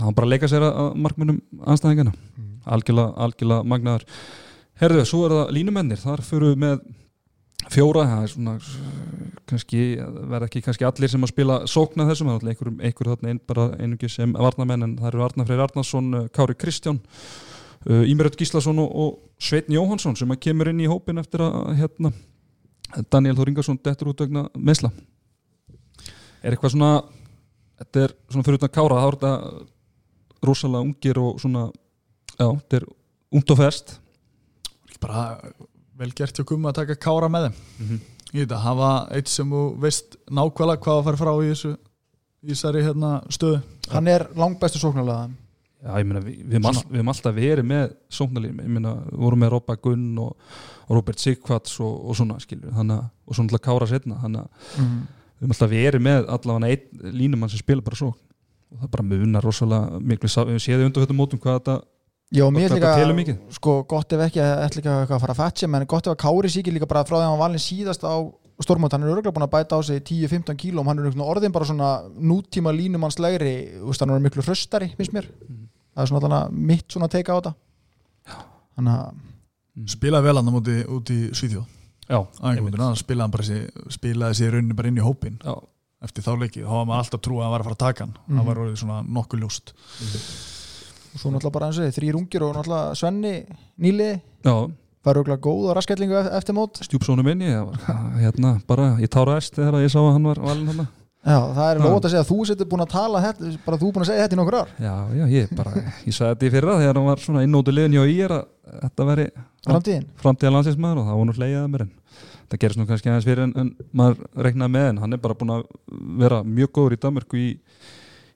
[0.04, 1.40] var bara að leika sér að að markmönnum
[1.74, 2.14] anstæðingana
[2.64, 4.06] algjörlega, algjörlega magnaður.
[4.82, 6.84] Herðu, svo er það línumennir, þar fyrir við með
[7.72, 9.82] fjóra, það er svona eh, kannski,
[10.32, 13.42] verða ekki kannski allir sem að spila sókna þessum, það er alltaf einhver, þarna einn
[13.48, 18.38] bara einungi sem varnamenn en það eru Arnar Freyr Arnarsson, eh, Kári Kristján uh, Ímuröld
[18.40, 22.14] Gíslason og Sveitn Jóhansson sem að kemur inn í hópin eftir að hérna,
[23.12, 24.92] Daniel Þór Ingarsson dettur út vegna meðsla
[26.44, 26.94] er eitthvað svona
[27.80, 31.68] þetta er svona fyrir utan að kára þá er þetta rosalega ungir og svona
[32.38, 32.88] já, þetta er
[33.34, 34.00] ungt og ferst
[35.04, 35.28] bara
[36.00, 37.56] vel gert hjá Gumma að taka kára með þeim.
[37.78, 38.00] Mm -hmm.
[38.34, 41.74] ég veit að hafa eitt sem þú veist nákvæmlega hvað að fara frá í þessu
[42.44, 43.62] í þessari hérna, stöðu.
[43.92, 45.30] Hann er langt bestu sóknarlega
[45.84, 49.24] Já, ég meina, við, við, all, við höfum alltaf verið með sóknarlíðum, ég meina, við
[49.26, 50.52] vorum með Robba Gunn og,
[50.88, 54.46] og Robert Sigvarts og, og svona, skilur, þannig að, og svona alltaf Kára setna, þannig
[54.46, 54.94] að mm.
[55.04, 58.16] við höfum alltaf verið með allavega einn línumann sem spila bara sókn
[58.74, 61.76] og það bara munar rosalega miklu, við séðum undir þetta mótum hvað þetta,
[62.34, 65.84] Já, mér er líka, sko, gott ef ekki ætla ekki að fara að fatja, menn
[65.86, 68.16] gott ef að Kári síkir líka bara frá því að hann var valinn síðast á
[68.64, 71.68] stórmót, hann er örgulega búin að bæta á sig 10-15 kílóm, hann er orðin bara
[71.70, 73.54] svona nútíma línumannslegri,
[73.86, 75.63] hann er miklu hröstari, finnst mér, Mhm.
[75.94, 77.54] Það er svona allan mitt svona teika á þetta.
[78.74, 79.22] Þannig að,
[79.94, 81.80] spilaði vel hann úti, úti í Svíþjóð.
[83.00, 85.54] Spilaði hann bara sér, spilaði sér rauninni bara inn í hópin já,
[86.04, 88.06] eftir þá leikið, þá var maður alltaf trú að hann var að fara að taka
[88.06, 88.16] hann.
[88.26, 88.40] Mhm.
[88.40, 89.76] það var orðið svona nokkuð ljóst.
[91.14, 93.34] Og svo náttúrulega bara eins og þið, þrý rungir og náttúrulega Svenni
[93.78, 94.56] nýliði, já,
[95.04, 96.82] var örgulega góð og rasketlingu eftir mót.
[96.82, 100.74] Stjúpsónu minni, það var, hérna, bara, ég táraðist þegar ég sá að hann var valinn
[100.74, 100.88] hann
[101.24, 101.84] Já, það er Já.
[101.88, 104.26] lót að segja að þú setur búin að tala þetta, bara þú búin að segja
[104.26, 105.72] þetta í nokkur ár Já, já, ég bara,
[106.04, 108.44] ég sagði þetta í fyrra þegar hann var svona innótu liðin hjá er að
[108.82, 109.28] þetta veri
[109.64, 111.94] framtíðin framtíða landsinsmaður og það var nú hlegið að mér en
[112.52, 115.38] það gerist nú kannski aðeins fyrir en, en maður reiknaði með en hann er bara
[115.40, 115.64] búin að
[116.24, 117.48] vera mjög góður í Danmarku í,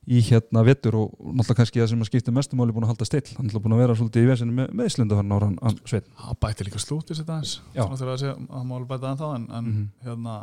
[0.08, 3.34] í hérna vettur og náttúrulega kannski það sem að skipta mestumáli búin að halda still.
[3.36, 6.68] Hann er búin að vera svolítið í vesinu með meðslundafarn ára hann, sveit hann bætti
[6.68, 7.28] líka slútið sér
[7.76, 7.82] Já.
[7.84, 9.90] svona þegar að segja, hann máli bæta ennþá en, en Mhm.
[10.08, 10.36] hérna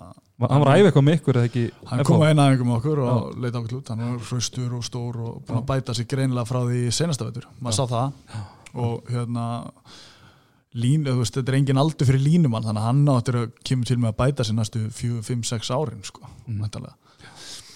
[0.51, 1.65] hann var æfa eitthvað með ykkur eða ekki?
[1.87, 3.89] Hann kom að eina aðeingum með okkur og leita okkur út.
[3.89, 7.47] Hann var hraustur og stór og búin að bæta sig greinilega frá því senasta veitur
[7.61, 8.13] maður sá það.
[8.75, 9.47] Og hérna
[10.75, 13.87] lín, þú veist, þetta er engin aldur fyrir línumann þannig að hann áttur að kemur
[13.87, 16.61] til með að bæta sig næstu 4-5-6 árin sko, mm.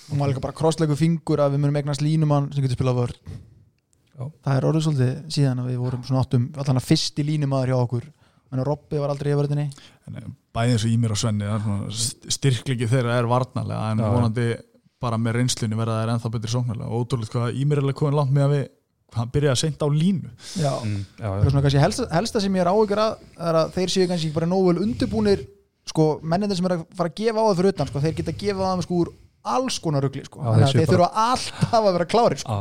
[0.08, 3.18] Og maður líka bara krosslegu fingur að við munum eignast línumann sem getur spilað vörð
[4.18, 4.24] Já.
[4.44, 7.78] það er orðið svolítið síðan að við vorum svona áttum allan að fyrsti línumaður hjá
[7.84, 8.06] okkur.
[8.48, 9.66] En Robby var aldrei í vörðinni
[10.08, 13.90] en bæði eins og Ímir og Svenni það er svona st- styrklegi þeirra er varnarlega
[13.92, 14.46] en Já, vonandi
[15.04, 16.88] bara með reynslunni verða þær ennþá betri sóknarlega.
[16.88, 18.64] Og ótrúlega hvað Ímir er alveg komin langt með að við
[19.18, 20.32] hann byrjaði að seinta á línu.
[20.58, 20.72] Já.
[20.80, 23.14] mm, já, svona kannski helsta, helsta sem ég er áhyggjur að
[23.52, 25.44] er að þeir séu kannski bara nógu vel undirbúnir
[25.88, 28.34] sko, mennindir sem er að fara að gefa á það fyrir utan sko, þeir geta
[28.34, 29.12] að gefa á það sko, úr
[29.56, 30.42] alls konar rugli sko.
[30.44, 32.58] Þannig þeir að þeir þurfa alltaf að vera klárir sko.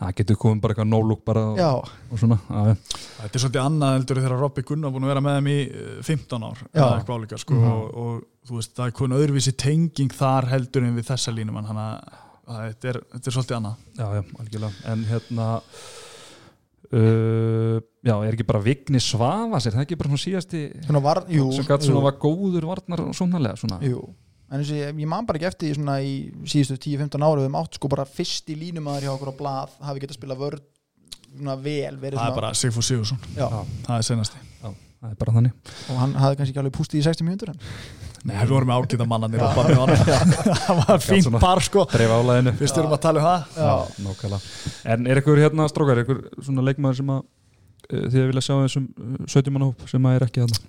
[0.00, 2.74] það getur komið bara eitthvað nólúk bara og, og svona já, já.
[3.20, 5.98] Þetta er svolítið annað heldur þegar Robby Gunnar búin að vera með þeim í eh,
[6.08, 6.70] 15 ár Já.
[6.80, 7.72] eða eitthvað álíka sko, Mhm.
[7.74, 11.68] og, og þú veist það er komin öðruvísi tenging þar heldur en við þessa línumann
[11.68, 12.18] þannig að
[12.50, 15.44] að þetta er, þetta er svolítið annað Já, já, algjörlega En hérna
[16.96, 21.20] uh, Já, er ekki bara Vigni Svavas Er það ekki bara svona síðasti svona var,
[21.30, 22.06] jú, sem gætt svona jú.
[22.08, 24.00] var góður varnar og svonarlega svona Jú,
[24.50, 26.12] en og ég, ég man bara ekki eftir því svona í
[26.50, 30.02] síðustu 10-15 ára við mátt sko bara fyrst í línumæður hjá okkur á blað hafi
[30.02, 30.64] getað spila vörð
[31.30, 34.40] svona vel verið það er bara Sigfús Sigursson, það er senasti.
[34.60, 35.74] Já, það er bara þannig.
[35.86, 37.60] Og hann hafði kannski ekki alveg pústið í 60 mínútur en
[38.20, 39.40] Nei, við vorum með ágæta mannanir
[40.66, 41.86] það var fínt par sko.
[42.58, 44.50] fyrst erum að tala um það.
[44.92, 48.90] En er ykkur hérna strókar, ykkur svona leikmaður sem að uh, þið vilja sjá þessum
[48.90, 50.60] uh, 17 manna hóp sem að er ekki þarna?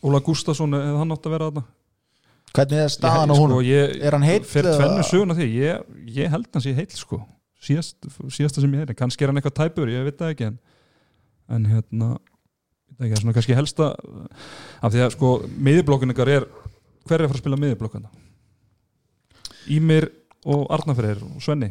[0.00, 1.66] Óla Gústason, eða hann átt að vera þarna
[2.56, 3.58] hvernig er staðan á honum?
[3.60, 5.84] sko, ég, Er hann heill eða- tvennu söguna því, ég,
[6.16, 7.20] ég held hans ég heill sko.
[7.60, 7.96] Síðast,
[8.32, 10.58] Síðasta sem ég heyri, kannski er hann eitthvað tæpur, ég veit það ekki en,
[11.50, 12.08] en hérna
[12.96, 13.90] það ekki, svona kannski helsta
[14.82, 16.46] af því að sko, miðjublokkin ykkar er
[17.06, 18.10] hver er að fara að spila miðjublokkana?
[19.70, 20.08] Ímir
[20.48, 21.68] og Arnafreyr og Svenni.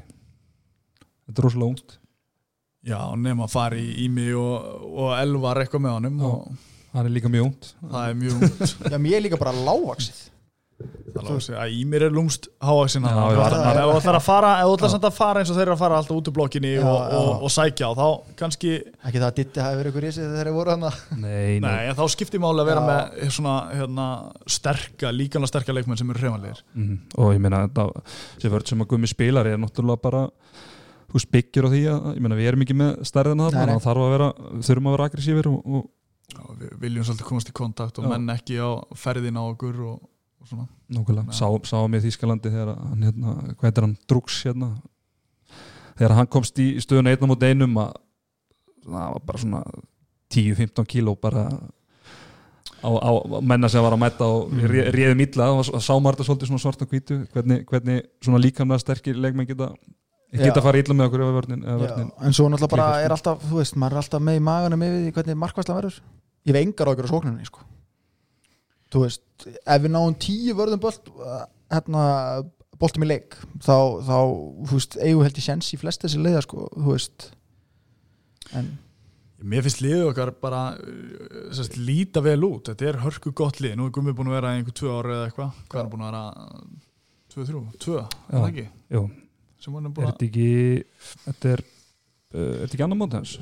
[1.28, 1.96] Þetta er rosalega ungt.
[2.86, 6.28] Já, nema að fara í Ími og, og Elvar eitthvað með honum Já.
[6.30, 7.72] og hann er líka mjög ungt.
[7.82, 8.76] Það er mjög ungt.
[8.94, 10.22] Já, mér er líka bara lágvaksið
[11.10, 14.76] Það að Ímir er lúmst háaksinn Já, já, ef þú ætlar að fara ef þú
[14.78, 16.84] ætlar samt að fara eins og þeir eru að fara alltaf út úr blokkinni Já,
[16.88, 17.18] og, já.
[17.20, 18.06] og, og sækja á þá
[18.40, 18.72] kannski,
[19.10, 20.86] ekki það að Ditti hafi verið ykkur í sig þegar þeir voru hann
[21.26, 22.88] Nei, nei, þá skiptir máli að vera Já.
[22.92, 24.08] með svona hérna,
[24.56, 26.96] sterka, líkanlega sterka leikmenn sem eru hreifanlegir Mhm.
[27.18, 27.88] og ég meina þetta,
[28.38, 30.24] þessi vörð sem að gummi spilar er náttúrulega bara
[31.10, 33.58] þú byggir á því að ég meina við erum ekki með þarna nei.
[33.58, 34.30] þannig að þarf að vera,
[34.70, 35.90] þurfum að vera aggressífir og, og
[36.46, 38.10] og við viljum svolítið komast í kontakt og Já.
[38.14, 40.10] menn ekki á ferðin á okkur og, og
[40.90, 44.70] nákvæmlega, sá, sá mig í Þýskalandi þegar hann hérna, hvað heitir hann, Drugs hérna.
[46.00, 47.92] Þegar hann komst í stöðuna einn á mót einum að
[48.86, 49.64] það var bara svona
[50.34, 51.44] 10-15 kíló bara
[52.80, 53.12] á, á
[53.44, 54.92] menna sem var að mæta og Mm.
[54.96, 55.50] réðum illa.
[55.52, 57.18] Og sá maður þetta svolítið svona svart og hvítu.
[57.34, 59.74] Hvernig, hvernig svona líkamlega sterkir leikmenn geta
[60.32, 60.64] geta Já.
[60.64, 63.76] farið illa með okkur ef vörnin, vörnin en svo náttúrulega bara er alltaf, þú veist,
[63.76, 65.96] maður er alltaf með í maganum yfir því hvernig markværsla verður.
[66.46, 67.60] Ég hef engar ágjör á sóknunni, sko
[68.94, 72.04] þú veist, ef við náum tíu vörðum bolt, uh, hérna
[72.80, 73.76] boltum í leik, þá,
[74.08, 74.18] þá
[74.70, 77.32] þú veist, eigu held í sjens í flest þessi leiða, sko, þú veist.
[78.58, 78.78] En,
[79.40, 83.78] Mér finnst liðið okkar bara uh, sérst, líta vel út, þetta er hörku gott lið.
[83.80, 85.62] Nú er Gummi búin að vera einhver tvö ára eða eitthvað.
[85.72, 86.24] Hvað er búin að vera?
[87.30, 88.66] Tvö, þrjú, tvö, er það ekki?
[88.90, 89.04] jú,
[89.60, 90.50] er er þetta ekki
[91.28, 91.62] þetta er,
[92.34, 93.36] uh, er þetta ekki annar móti hans?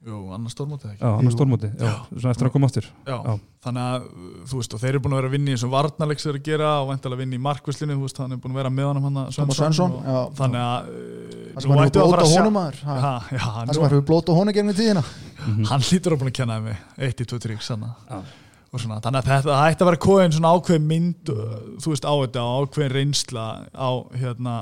[0.00, 1.34] Jú, annars stórmótið ekki Já, annar Jú.
[1.36, 3.32] stórmóti, já, svona eftir að koma aftur Já, Já.
[3.66, 4.04] þannig að
[4.48, 6.30] þú veist, og þeir eru búin að vera að vinna í eins og varnarleiks þeir
[6.32, 8.60] eru að gera og væntalega að vinna í markvislinu þú veist, hann er búin að
[8.62, 9.92] vera með honum hann Thomas Svensson,
[10.40, 10.88] þannig að
[11.52, 14.06] það sem hann hefur blóta honum maður ha, Já, já, það nú, sem hann hefur
[14.08, 15.04] blóta honum gegnum tíðina
[15.40, 15.64] Mhm.
[15.70, 18.18] hann hlýtur að búin að kenna þeim mig 1, 2, 3, sanna Já.
[18.72, 21.30] og svona, þannig að þetta það ætti að vera kóðin svona ákveðin mynd
[21.80, 23.88] þú veist á þetta og ákveðin reynsla á
[24.20, 24.56] hérna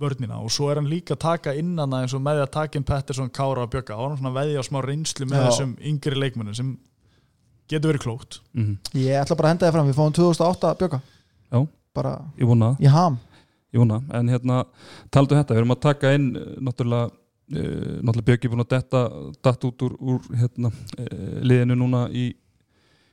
[0.00, 2.52] vörnina og svo er hann líka að taka innan það eins og með því að
[2.56, 5.46] taka inn Pettersson, Kára og Bjögga og hann svona veðja á smá reynslu með Já.
[5.48, 6.70] þessum yngri leikmönnum sem
[7.70, 8.40] getur verið klókt.
[8.54, 8.78] Mhm.
[8.98, 11.00] ég ætla bara að henda þið fram, við fáum 2008 bjöka
[11.52, 11.66] Já.
[11.94, 13.18] bara Ég vona í ham.
[13.70, 14.64] Ég vona, en hérna
[15.14, 17.10] taldu þetta, við erum að taka inn eh, náttúrulega,
[17.54, 19.02] uh, náttúrulega Björki búin að detta,
[19.46, 22.32] datt út úr, úr hérna, uh, liðinu núna í,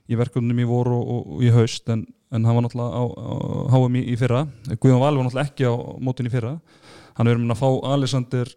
[0.08, 3.04] í verkefnum í voru og, og, og í haust en, en hann var náttúrulega á,
[3.08, 3.34] á
[3.76, 5.74] HM í, í fyrra, Guðjón Valur var náttúrulega ekki á
[6.08, 6.54] mótin í fyrra,
[7.20, 8.54] hann er um að fá Alexander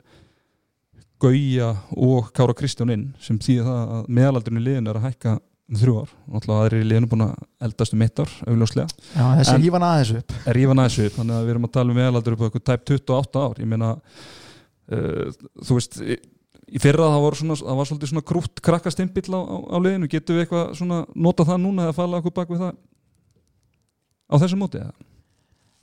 [1.21, 5.35] Gauja og Kára Kristján inn sem þýðir það að meðalaldurinn í liðinu er að hækka
[5.71, 7.35] um þrjú ár, náttúrulega aðri í liðinu búin að
[7.69, 8.95] eldast um eitt ár, augljóslega.
[9.13, 10.33] Já, þessi En- hífan aðeins upp.
[10.49, 12.65] Er rífa næþessu upp þannig að við erum að tala um meðalaldur upp á eitthvað
[12.71, 13.61] tæp 28 ár.
[13.61, 13.91] Ég meina
[14.97, 15.37] uh,
[15.69, 16.17] þú veist í,
[16.71, 20.11] í fyrra það var, svona, það var svolítið svona krútt krakkastimpill á, á, á liðinu
[20.11, 22.75] getum við eitthvað svona nota það núna eða falla okkur bak við það
[24.31, 24.95] á þessu móti eða?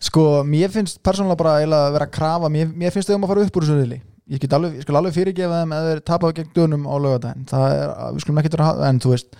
[0.08, 3.32] Sko, mér finnst persónulega bara að vera að krafa, mér, mér finnst þau um að
[3.34, 3.97] fara upp úr þessu riðli.
[4.28, 7.47] Ég, get alveg, ég skal alveg fyrirgefa þeim ef þeir tapaðu gegn dönum á lögadaginn.
[7.50, 9.38] Það er, við skulum ekki vera, en þú veist,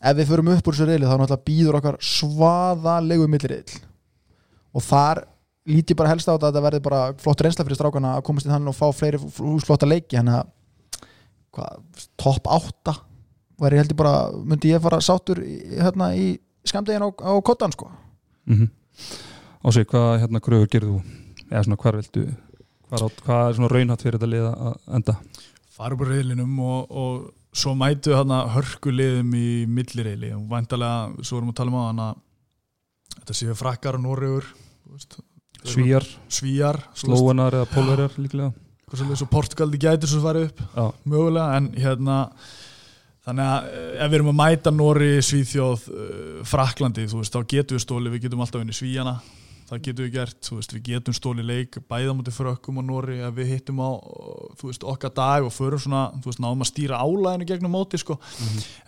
[0.00, 3.78] ef við förum upp úr þessu riðli þá náttúrulega býður okkar svaðalegu milliriðl.
[4.74, 5.22] Og þar
[5.70, 8.24] lít ég bara helst á þetta að þetta verði bara flott reynsla fyrir strákana að
[8.26, 9.20] komast í þannig og fá fleiri
[9.62, 10.50] flotta leiki, hann að
[11.56, 11.80] hvað,
[12.20, 12.94] topp 8
[13.60, 17.32] og er ég heldur bara, myndi ég fara sáttur í, hérna í skamdegin á, á
[17.44, 17.90] kottan sko.
[18.48, 18.70] Mm -hmm.
[19.64, 21.02] Ási, hvað hérna kröfur gerðu þú?
[21.50, 22.22] eða svona hvar viltu
[22.88, 25.14] hvar, á- hvað er svona raunhatt fyrir þetta liða að enda?
[26.10, 31.60] reyðlinum og, og svo mætu þarna hörkuliðum í millireyli og væntalega, svo erum við að
[31.60, 32.14] tala um á hann að
[33.18, 33.98] þetta séu frakkar
[34.86, 35.18] og veist,
[35.60, 38.52] Svíjar, svíjar slóunar eða pólverjar líklega
[38.96, 42.16] svo Portugaldi gætur svo farið upp Já, mögulega en hérna
[43.26, 47.44] þannig að eh, ef við erum að mæta Nóri, Svíþjóð, uh, Fraklandi þú veist, þá
[47.52, 49.20] getum við stólið, við getum alltaf unni Svíjana
[49.70, 53.18] það getum við gert, þú veist, við getum stólið leik bæða mútið frökkum og Nóri
[53.36, 53.90] við hittum á,
[54.58, 58.00] þú veist, okkar dag og förum svona, þú veist, náðum að stýra álæðinu gegnum móti,
[58.02, 58.16] sko,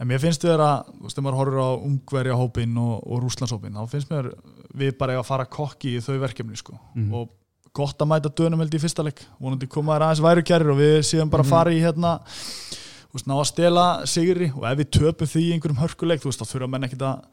[0.01, 3.23] en mér finnst við að, þú veist, ef maður horfir á Ungverja hópin og, og
[3.23, 4.33] Rúslandshópin, þá finnst mér
[4.75, 7.15] við bara að fara kokki í þau verkefni, sko, Mhm.
[7.15, 7.31] og
[7.77, 10.97] gott að mæta dönum held í fyrsta leik, vonandi koma þær aðeins værukærir og við
[11.09, 14.93] séum bara að fara í hérna þú veist, ná að stela sigri og ef við
[14.99, 17.25] töpum því í einhverjum hörkuleik þú veist, þá þurfa menn ekkit að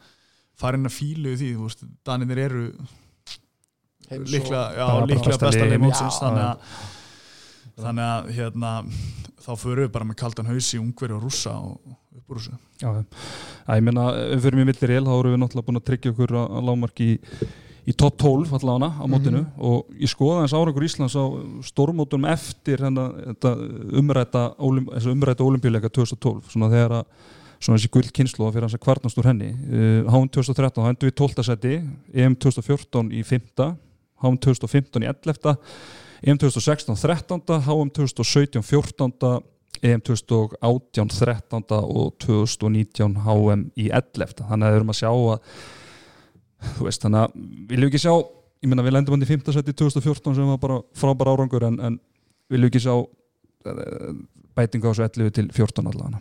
[0.59, 2.65] fara inn að fílu í því, þú veist, Daninir eru
[4.09, 6.87] líklega, já, líklega besta besta liðið leið í mótsins þannig að
[7.79, 8.73] þannig að hérna
[9.39, 12.57] þá förum við bara með kaldan haus í ungveri og rússa og upp úr þessu.
[12.81, 16.35] Já, ég við fyrir mér millir el þá erum við náttúrulega búin að tryggja okkur
[16.41, 17.17] að lágmarki í,
[17.89, 21.25] í topp 12 allavega á mótinu og ég skoða þess árangur Íslands á
[21.65, 23.55] stórmótunum eftir þetta
[23.97, 24.43] umræta,
[25.43, 29.51] olimpíuleika 2012 svona þegar að svona þessi gull kynslu fyrir hans að kvarnast úr henni
[29.51, 31.45] uh, HM 2013 þá endur við 12.
[31.47, 31.75] seti
[32.15, 33.65] EM 2014 í 5.
[34.23, 35.57] HM 2015 í 11.
[36.29, 37.43] EM 2016 13.
[37.67, 39.41] HM 2017 14.
[39.89, 41.67] EM 2018 13.
[41.79, 44.47] og 2019 HM í 11.
[44.47, 45.59] þannig að við erum að sjá að
[46.77, 47.33] þú veist, þannig að
[47.71, 49.53] viljum ekki sjá ég meina við lendum hann í 5.
[49.55, 51.99] seti 2014 sem var bara frábær árangur en, en
[52.51, 54.13] viljum ekki sjá uh,
[54.57, 56.19] bætingu á þessu 11 til 14 allavega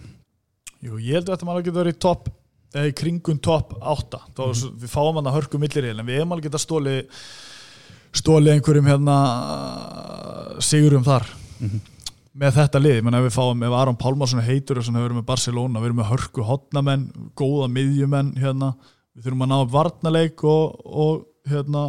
[0.78, 2.28] Jú, ég held að þetta maður getur verið í topp
[2.76, 4.78] eða í kringum topp 8 þá mm Mhm.
[4.84, 6.96] við fáum hann að hörku millir en við hefum alveg geta stóli
[8.14, 9.16] stóli einhverjum hérna
[10.62, 11.26] sigurum þar
[11.58, 11.80] Mhm.
[12.38, 15.18] með þetta lið, menn ef við fáum ef Aron Pálmarsson heitur og svona við erum
[15.18, 18.74] með Barcelona við erum með hörku hotnamenn, góða miðjumenn hérna,
[19.18, 21.82] við þurfum að ná upp varnarleik og, og hérna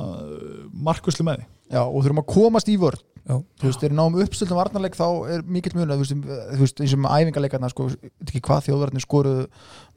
[0.89, 1.48] markvisli með því.
[1.70, 3.06] Já, og þurfum að komast í vörn.
[3.30, 3.36] Já.
[3.62, 6.13] þú veist, við náum uppstöldum varnarleik þá er mikill mun þú veist,
[6.56, 7.86] þú veist eins og með æfingarleikarna sko,
[8.26, 9.44] ekki hvað þjóðverðin skoruðu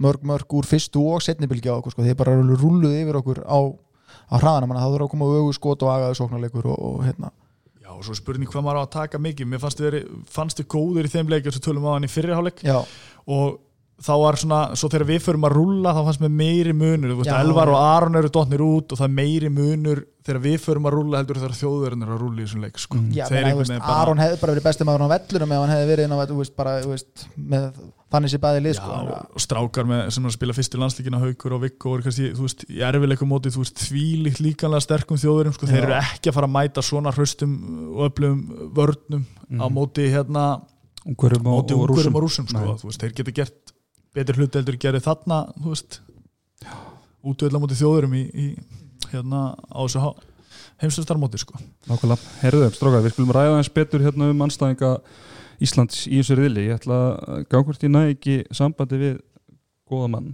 [0.04, 3.40] mörg mörg úr fyrstu og setni bylgi á okkur sko, þeir bara rulluðu yfir okkur
[3.48, 7.00] á, á hraðana, manna það þurfa að koma augu skot og agaðu sóknarleikur og, og
[7.06, 7.32] hérna.
[7.80, 9.48] Já, og svo er spurning hvað maður á að taka mikið.
[9.48, 9.80] Mér fannst
[10.60, 12.82] þið, góður í þeim leikjum sem tölum á hann í fyrirháleik Já,
[13.32, 13.62] og
[14.02, 17.18] þá var svona, svo þegar við förum að rúlla þá fannst mér meiri munur, þú
[17.20, 17.78] veist, Já, Elvar og.
[17.78, 21.40] Aron eru dotnir út og það er meiri munur þegar við förum að rúlla heldur
[21.42, 22.98] þegar þjóðverðin er að rúlla í þessum leik sko.
[22.98, 23.08] Mm.
[23.14, 25.90] já einhvern veist, bara- Aron hefði bara verið besti maður á vellunum ef hann hefði
[25.92, 26.74] verið inn á, þú veist, bara,
[27.52, 27.66] með
[28.12, 31.20] þannig sé bæði lið Já, sko, og strákar með, sem er að spila fyrstu landslíkina
[31.22, 34.84] haukur og vikku og eru kannski, þú veist, í erfileikum móti þú veist, þvílíkt líkanlega
[34.84, 37.54] sterkum þjóðurum sko, þeir eru ekki að fara að mæta svona hraustum
[37.96, 38.42] og öflugum
[38.76, 39.24] vörnum
[39.58, 40.44] á móti hérna,
[41.02, 42.14] og, og ungurum rússum.
[42.14, 43.71] Og rússum sko, veist, þeir geta gert
[44.16, 46.00] betur hluti heldur gerði þarna, veist
[47.22, 48.46] útvöldla móti þjóðurum í, í
[49.12, 50.02] hérna á þessu
[50.82, 51.58] heimstöðstarmóti sko.
[51.88, 54.96] Nákvæmlega, herðu, strókar, við skulum ræða eins betur hérna um anstæðinga
[55.62, 59.20] Íslands í þessu riðli, ég ætla að gá hvort ég næ ekki sambandi við
[59.90, 60.32] góða mann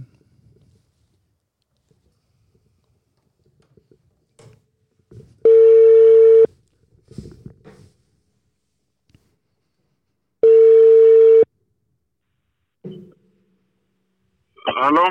[14.79, 15.05] Halló?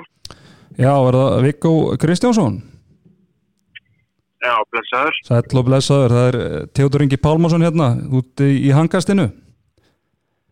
[0.79, 2.61] Já, er það Viggo Kristjánsson?
[4.39, 5.19] Já, blessaður.
[5.27, 9.27] Sæll og blessaður, það er Teodor Ingi Pálmarsson hérna, úti í hangastinu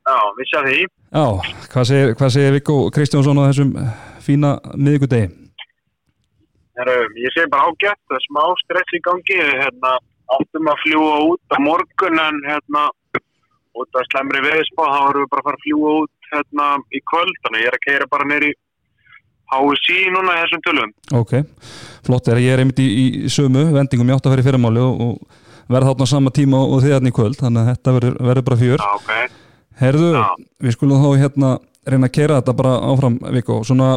[0.07, 0.83] Já, vissi að því.
[1.17, 1.25] Já,
[1.73, 3.73] hvað segir, hvað segir Viggo Kristjánsson á þessum
[4.23, 5.31] fína miðvikudegi?
[6.77, 9.39] Heru, ég segi bara ágætt, það er smá stress í gangi.
[9.63, 9.97] Hérna,
[10.37, 12.85] áttum að fljúa út á morgun en hérna,
[13.75, 17.03] út af slemri veðisbá, þá erum við bara að fara að fljúa út hérna í
[17.11, 17.43] kvöld.
[17.43, 18.53] Þannig að ég er að keira bara neyri
[19.53, 20.95] HSI núna í þessum tölum.
[21.21, 21.35] Ok,
[22.07, 25.93] flott er að ég er einmitt í, í sömu vendingum í fyrirmáli og, og verða
[25.93, 28.83] þarna á sama tíma og þið hérna í kvöld þannig að þetta verður, bara fjör
[28.83, 29.39] Já, ok.
[29.81, 30.27] Herðu, Já.
[30.63, 31.51] við skulum þá hérna
[31.87, 33.97] reyna að kera þetta bara áfram Viggo, svona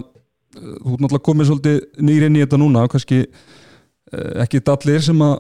[0.56, 1.78] þú ert náttúrulega komið svolítið
[2.10, 5.38] nýr inn í þetta núna og kannski uh, ekki allir sem að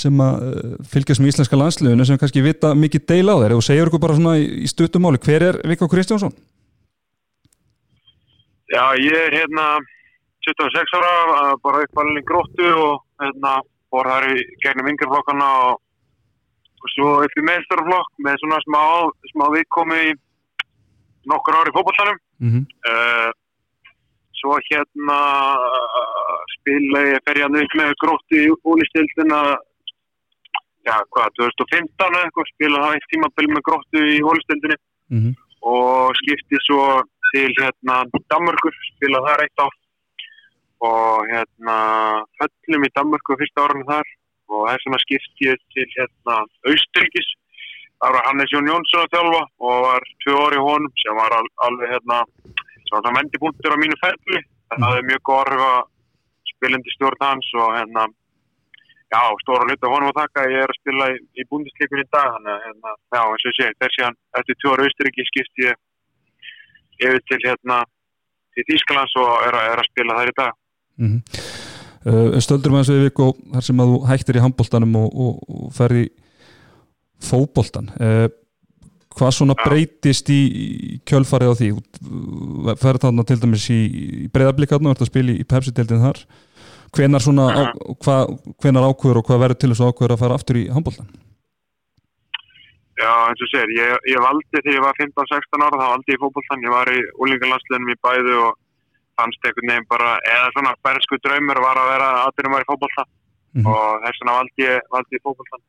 [0.00, 3.64] sem að uh, fylgjast með íslenska landsliðinu sem kannski vita mikið deila á þeir og
[3.66, 6.36] segjur ykkur bara svona í, stuttumáli, hver er Viggo Kristjánsson?
[8.70, 9.66] Já, ég er hérna
[10.46, 13.58] 26 ára, bara uppalinn í gróttu og hérna
[13.90, 15.80] fór þar í gegnum yngjörflokkana og,
[16.80, 18.82] og svo upp í meðstörflokk með svona smá,
[19.32, 20.12] smá viðkomi í
[21.30, 22.20] nokkur ári í fótbollanum.
[22.40, 22.64] Mm -hmm.
[22.90, 23.30] Uh,
[24.40, 25.18] svo hérna
[25.66, 29.40] uh, spila ég fer ég að upp með gróttu í hólistildina
[30.86, 34.78] já, hvað, 2015 eða eitthvað, spila það eitt tímabil með gróttu í hólistildinni
[35.10, 35.34] Mm -hmm.
[35.66, 39.76] og skipti svo til hérna Danmörkur, spila þar eitt ár.
[40.90, 41.76] Og hérna
[42.40, 44.08] föllum í Danmörku fyrsta árunum þar.
[44.50, 47.28] Og þess vegna skipti ég til hérna Austuríkis
[48.00, 51.48] þar var Hannes Jón Jónsson að þjálfa og var tvö orði honum sem var al,
[51.66, 54.40] alveg hérna sem var það vendipunktur á mínu ferli.
[54.70, 55.80] Það hafði mjög góð orð að
[56.54, 58.06] spilandi stjórn hans og hérna
[59.10, 62.34] já, stóra hluta honum að taka ég er að spila í, í búndisleikunni í dag
[62.36, 65.80] þannig að hérna, já, eins og segi, þessi hann eftir tvö orði Austuríki skipti ég
[67.00, 67.82] yfir til hérna
[68.56, 70.58] til Ískalands og er, er að spila þær í dag.
[71.00, 71.46] Mm -hmm.
[72.10, 75.72] uh, stöldur með þessu Viggo þar sem að þú hættir í handbóltanum og, og, og
[75.76, 76.10] ferði í
[77.20, 78.28] fótboltan uh,
[79.16, 79.64] hvað svona Já.
[79.66, 81.70] breytist í, í kjölfarið á því?
[82.80, 83.80] Ferði þarna til dæmis í,
[84.24, 86.22] í breyðablikarnu og ert að spila í, í Pepsi-deildin þar.
[86.96, 87.62] Hvenar svona á,
[88.04, 88.16] hva,
[88.62, 91.10] hvenar ákveður og hvað verður til þess að ákveður að fara aftur í handbóltan
[93.00, 96.20] Já, eins og segir, ég, ég valdi þegar ég var 15-16 ára, þá valdi ég
[96.20, 98.58] fótboltan, ég var í úlingarlandsliðnum í bæðu og
[99.20, 103.10] fannst einhvern veginn bara, eða svona bernsku draumur var að vera aðbyrjum var í fótboltan
[103.50, 103.66] Mhm.
[103.66, 104.80] og þess vegna valdi ég,
[105.16, 105.62] ég fótboltan.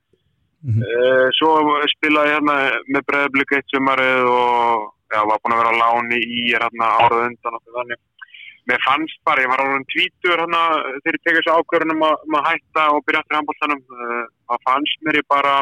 [0.61, 0.81] Mhm.
[0.85, 1.51] Uh, svo
[1.89, 2.55] spilaði ég hérna
[2.93, 7.25] með breðablík eitt sumarið og já, var búin að vera á láni í hérna árað
[7.31, 7.99] undan og þannig.
[8.69, 10.61] Mér fannst bara, ég var alveg tvítur hérna
[11.01, 13.81] þegar ég tekið þessu ákvörðunum að, um hætta og byrja aftur í handboltanum.
[13.89, 15.55] Uh, það fannst mér ég bara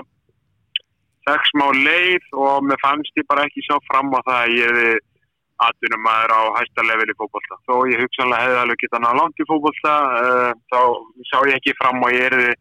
[1.27, 4.69] sex smá leið og mér fannst ég bara ekki sjá fram á það að ég
[4.69, 4.97] hefði
[5.59, 7.57] atvinnum maður á hæsta level í fótbolta.
[7.67, 10.79] Þó ég hugsanlega hefði alveg getað náða langt í fótbolta, uh, þá
[11.31, 12.53] sá ég ekki fram og ég erði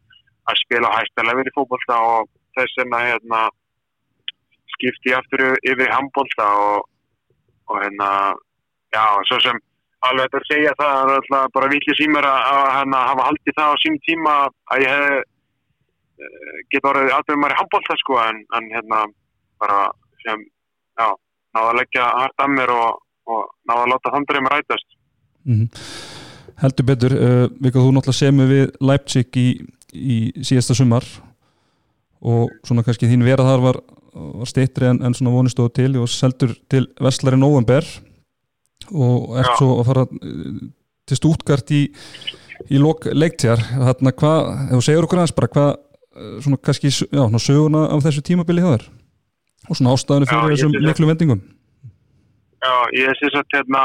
[0.49, 3.47] að spila á hæsta level í fótbolta og þess vegna hérna
[4.75, 6.89] skipti ég aftur yfir í handbolta og,
[7.71, 8.11] og hérna,
[8.95, 9.63] já, svo sem
[10.09, 13.27] alveg þetta að segja það er alltaf bara vitlis í mér að, að hérna, hafa
[13.29, 14.37] haldið það á sín tíma
[14.75, 15.27] að ég uh,
[16.73, 19.03] geta orðið aðtöfum maður í handbolta sko en, en hérna
[19.63, 19.81] bara
[20.25, 20.45] sem,
[20.99, 21.09] já,
[21.57, 24.97] náða að leggja hart að mér og, og náða að láta um rætast.
[25.49, 25.69] Mm
[26.59, 29.47] Heldur betur, uh, Viggo, þú náttúrulega semur við Leipzig í,
[29.95, 31.07] í síðasta sumar
[32.19, 33.79] og svona kannski þín vera þar var,
[34.41, 37.87] var steytri en, en svona vonistóð til og seldur til Vestlari November
[38.91, 39.59] og ert Já.
[39.61, 40.59] svo að fara uh,
[41.09, 41.85] til Stútgart í,
[42.75, 45.71] í lok leiktjar þarna hvað, ef þú segir okkur aðeins bara hvað,
[46.45, 48.85] svona kannski já, svona söguna af þessu tímabili hjá þér?
[49.69, 51.41] Og svona ástæðinu Já, fyrir ég þessum miklu vendingum?
[52.59, 53.83] Já, ég svo að hérna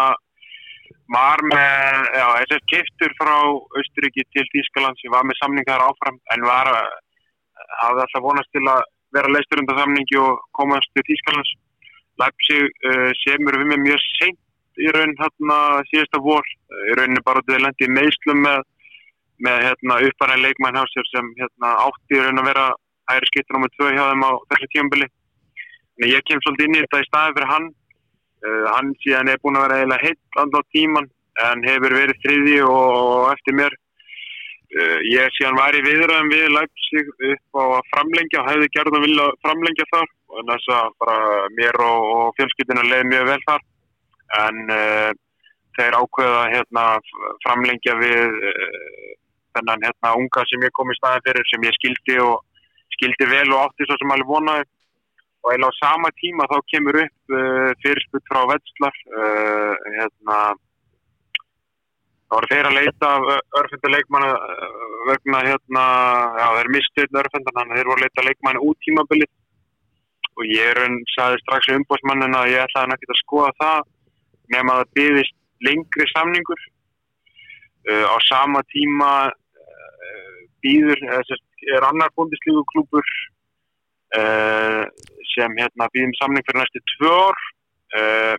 [1.14, 3.36] var með, já, þess að keftur frá
[3.78, 6.88] Austuríki til Þýskalands, ég var með samningar áfram en var að
[7.82, 8.82] hafði alltaf vonast til að
[9.14, 11.52] vera leistur undan samningi og komast til Þýskalands.
[12.22, 14.40] Leipzig uh, semur við með mjög seint
[14.82, 15.58] í raun hérna
[15.90, 16.46] síðasta vor
[16.90, 18.64] í rauninni bara út í lendi meðslum með,
[19.44, 22.70] með hérna uppbæra leikmann hjá sér sem hérna átti í raun að vera
[23.12, 25.10] hægri skiptur nummið tvö hjá þeim á þessu tíumbili
[26.02, 27.70] ég kem svolítið inn í þetta í staði fyrir hann.
[28.44, 31.08] Uh, hann síðan er búin að vera eiginlega heitt á tíman
[31.48, 33.76] en hefur verið þriði og eftir mér.
[34.74, 38.98] Uh, ég síðan var í viðræðum við Leipzig upp á að framlengja og hefði gerð
[38.98, 40.10] að vilja framlengja þar.
[40.34, 41.18] Þess að bara
[41.60, 43.68] mér og, og fjölskyldina leiði mjög vel þar.
[44.44, 45.12] En uh,
[45.78, 46.88] þeir ákveða hérna,
[47.46, 48.40] framlengja við
[49.58, 52.42] þennan hérna, unga sem ég kom í staðin fyrir sem ég skildi og
[52.98, 54.68] skildi vel og átti svo sem alveg vonaði
[55.44, 59.00] og eða á sama tíma þá kemur upp uh, fyrirsput frá Vetslar
[59.98, 60.38] hérna
[62.34, 63.10] þá eru þeir að leita
[63.60, 64.30] örfunduleikmanna
[65.10, 65.84] vegna hérna,
[66.40, 69.28] já þeir mistu einn örfundan þannig að þeir voru að leita leikmanna út tímabili
[70.34, 73.90] og ég enn saði strax umbóðsmannin að ég ætlaði ekki að skoða það
[74.56, 75.36] nema að það byggðist
[75.68, 76.64] lengri samningur.
[77.84, 79.32] Uh, á sama tíma uh,
[80.64, 81.04] býður
[81.76, 83.06] er annar búndislíku klúpur
[84.18, 84.84] uh,
[85.34, 87.40] sem hérna býðum samning fyrir næstu tvö ár
[88.00, 88.36] uh,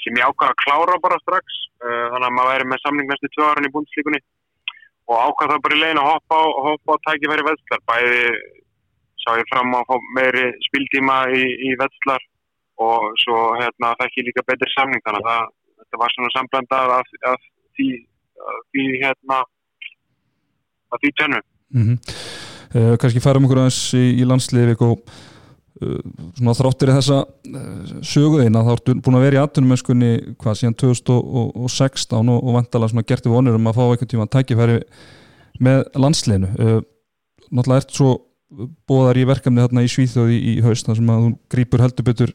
[0.00, 3.32] sem ég ákvaða að klára bara strax uh, þannig að maður væri með samning næstu
[3.34, 4.22] tvö árin í búndislíkunni
[5.10, 8.24] og ákvaða það bara í legin að hoppa á, hoppa á tækifæri veðslar bæði
[9.20, 9.82] sá ég fram á
[10.16, 12.22] meiri spildíma í, í veðslar
[12.80, 15.02] og svo hérna, það ekki líka betri samning.
[15.04, 15.50] Þannig að það,
[15.82, 16.30] þetta var svona
[17.76, 17.88] því,
[18.50, 19.40] af því hérna
[20.90, 21.98] af því tönnu mm -hmm.
[22.76, 24.98] uh, Kanski færum okkur aðeins í, í landsliði og
[25.82, 25.98] uh,
[26.38, 32.28] svona þráttir þessa uh, söguðina þá ertu búin að vera í aðtunumöskunni hvað síðan 2016
[32.28, 34.80] og, og vantala svona gerti vonur um að fá einhvern tíma að tækifæri
[35.60, 36.82] með landsliðinu
[37.50, 38.10] náttúrulega ert svo
[38.88, 42.06] bóðar í verkefni þarna í Svíþjóði í, í haust þar sem að þú grýpur heldur
[42.06, 42.34] betur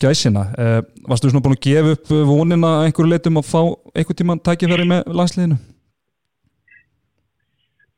[0.00, 0.46] gæsina.
[0.56, 0.78] Eh,
[1.08, 3.60] varstu svona búin að gefa upp vonina einhverju leitum að fá
[3.94, 5.58] einhver tíma tækifæri með landsliðinu?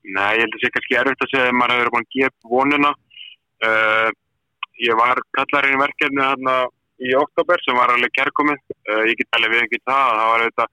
[0.02, 2.14] Nei, ég held að það sé kannski erfitt að segja að maður hefur búin að
[2.16, 2.92] gefa vonina.
[3.62, 4.08] Uh,
[4.82, 6.54] ég var kallarinn í verkefni hérna
[7.02, 8.64] í oktober sem var alveg kærkomið.
[8.88, 10.08] Uh, ég get alveg við ekki það.
[10.18, 10.72] Það var auðvitað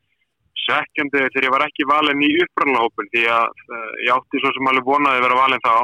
[0.64, 4.72] svekkjandi þegar ég var ekki valin í upprannahópin því að uh, ég átti svo sem
[4.74, 5.76] alveg vonaði að vera valin þá.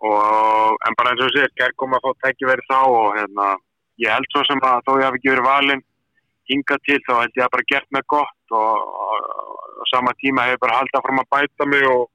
[0.00, 3.48] Og, en bara eins og sér, kærkom að fá tækifæri þá og hérna,
[4.00, 5.82] ég held svo sem að þó ég hafi ekki verið valin
[6.50, 8.94] hinga til þá held ég að bara gert mig gott og
[9.80, 12.06] á sama tíma hefur bara haldið fram að bæta mig og,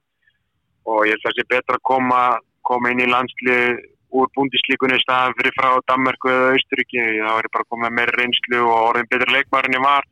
[0.86, 2.22] og ég held að það sé betra að koma,
[2.66, 3.84] koma inn í landslið
[4.16, 8.18] úr búndislíkunni staðan fyrir frá Danmarku eða Austuríki þá er ég bara komið með meira
[8.20, 10.06] reynslu og orðin betur leikmar en ég var.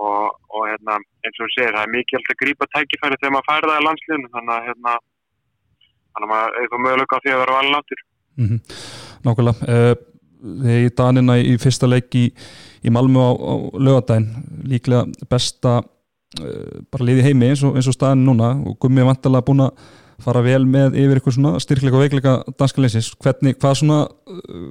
[0.00, 0.94] Og, og hérna,
[1.26, 3.82] eins og þú segir, það er mikið að grípa tækifæri þegar maður fær það í
[3.84, 4.30] landsliðinu.
[4.32, 4.94] Þannig að hérna,
[6.14, 8.02] þannig að maður eitthvað möguleika á því að vera valin áttur
[8.36, 8.60] mm -hmm.
[9.24, 9.94] Nákvæmlega uh,
[10.62, 12.26] þegar ég danina í fyrsta leik í,
[12.84, 14.28] í Malmö á, á lögadaginn
[14.64, 15.82] líklega besta
[16.38, 19.88] bara liði heimi eins og, og staðin núna og Gummi er vantilega búin að
[20.22, 24.70] fara vel með yfir eitthvað svona styrkleika og veikleika danska leysis, hvernig, hvað svona uh,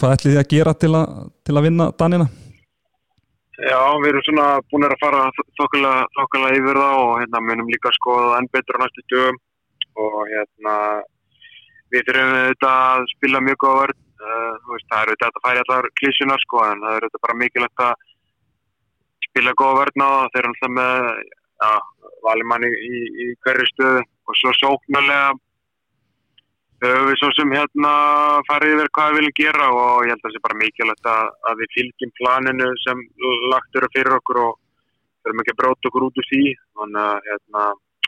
[0.00, 1.14] hvað ætli þið að gera til að,
[1.46, 2.28] til að vinna danina?
[3.56, 5.20] Já, við erum svona búin að fara
[5.56, 9.38] þokkulega yfir það og hérna munum líka að skoða enn betur á næstu dögum.
[9.96, 10.74] Og hérna
[11.94, 15.88] við þurfum þetta að spila mjög góða vörð uh, það er auðvitað að færi allar
[16.00, 18.04] klísunar sko en það er auðvitað bara mikilvægt að
[19.36, 21.08] spila góða vörð ná þeir eru alltaf með
[21.60, 21.72] ja,
[22.24, 25.34] valimann í, í, hverju stöðu og svo sóknarlega
[26.84, 27.92] höfum við svo sem hérna
[28.48, 31.28] farið yfir hvað við viljum gera og ég held að það sé bara mikilvægt að,
[31.48, 33.02] að við fylgjum planinu sem
[33.52, 34.52] lagt eru fyrir okkur og
[35.24, 36.42] þurfum ekki að bróta okkur út úr því.
[36.80, 37.64] Þannig að hérna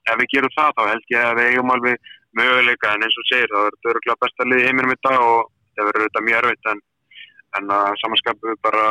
[0.08, 2.92] ef við gerum það þá held ég að við eigum alveg möguleika.
[2.92, 5.48] En eins og segir þetta öruglega besta lið heiminum í dag og
[5.78, 6.84] það verður auðvitað mjög erfitt en,
[7.56, 8.84] en að samanskapu bara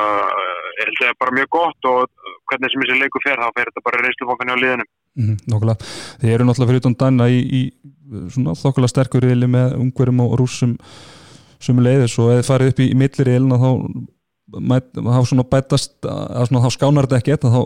[0.79, 2.09] ég held ég bara mjög gott og
[2.49, 5.93] hvernig sem þessi leiku fer þá fer þetta bara reynslufókan á liðinu mm -hmm, Nákvæmlega,
[6.21, 7.61] þið eru náttúrulega fyrir utan danna í, í
[8.33, 10.77] svona þokkulega sterkur reyli með ungverjum og rúsum
[11.59, 13.69] sem leiðis og eða farið upp í, í millir reylina þá
[14.47, 17.61] þá svona bætast svona, þá skánar þetta ekki þá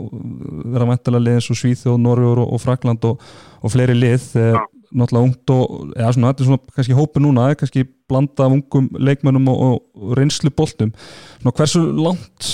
[0.73, 3.21] vera mæntilega lið eins og Svíþjóð, Norður og, og Frakland og,
[3.61, 4.63] og fleiri lið ja.
[4.89, 8.91] náttúrulega ungt og eða svona þetta er svona kannski hópi núna kannski blanda af ungum
[8.99, 12.51] leikmennum og, og reynslu svona hversu langt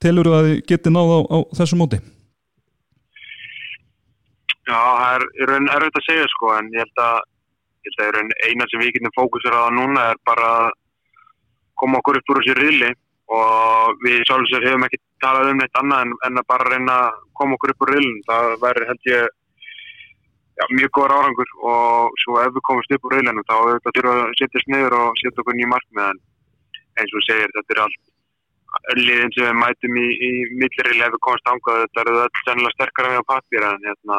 [0.00, 2.00] telur þú að þið geti náð á, á þessu móti?
[4.70, 7.22] Já, það er, er erfitt að segja sko en ég held að,
[7.88, 10.68] ég held að eina sem við getum fókusur á það núna er bara að
[11.80, 12.90] koma okkur upp úr þessi riðli
[13.30, 17.20] og við sjálfsögur hefum ekki talað um neitt annað en, en að bara reyna að
[17.38, 19.36] koma okkur upp úr rillin það verður held ég
[20.60, 24.10] já, mjög góður árangur og svo ef við komumst upp úr rillinu þá þurfum við
[24.12, 26.20] að setjast niður og setja okkur nýjum markmið en
[27.00, 31.22] eins og segir, þetta er allt liðin sem við mætum í, í milliril ef við
[31.26, 34.18] komast ángað, þetta eru öll sennilega sterkara með á pappir en hérna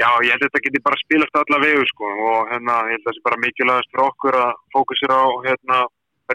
[0.00, 3.04] já, ég held að þetta geti bara spilast alla vegu sko og hérna, ég held
[3.04, 5.82] að það sé bara mikilvægast fyrir okkur að fókusir á hérna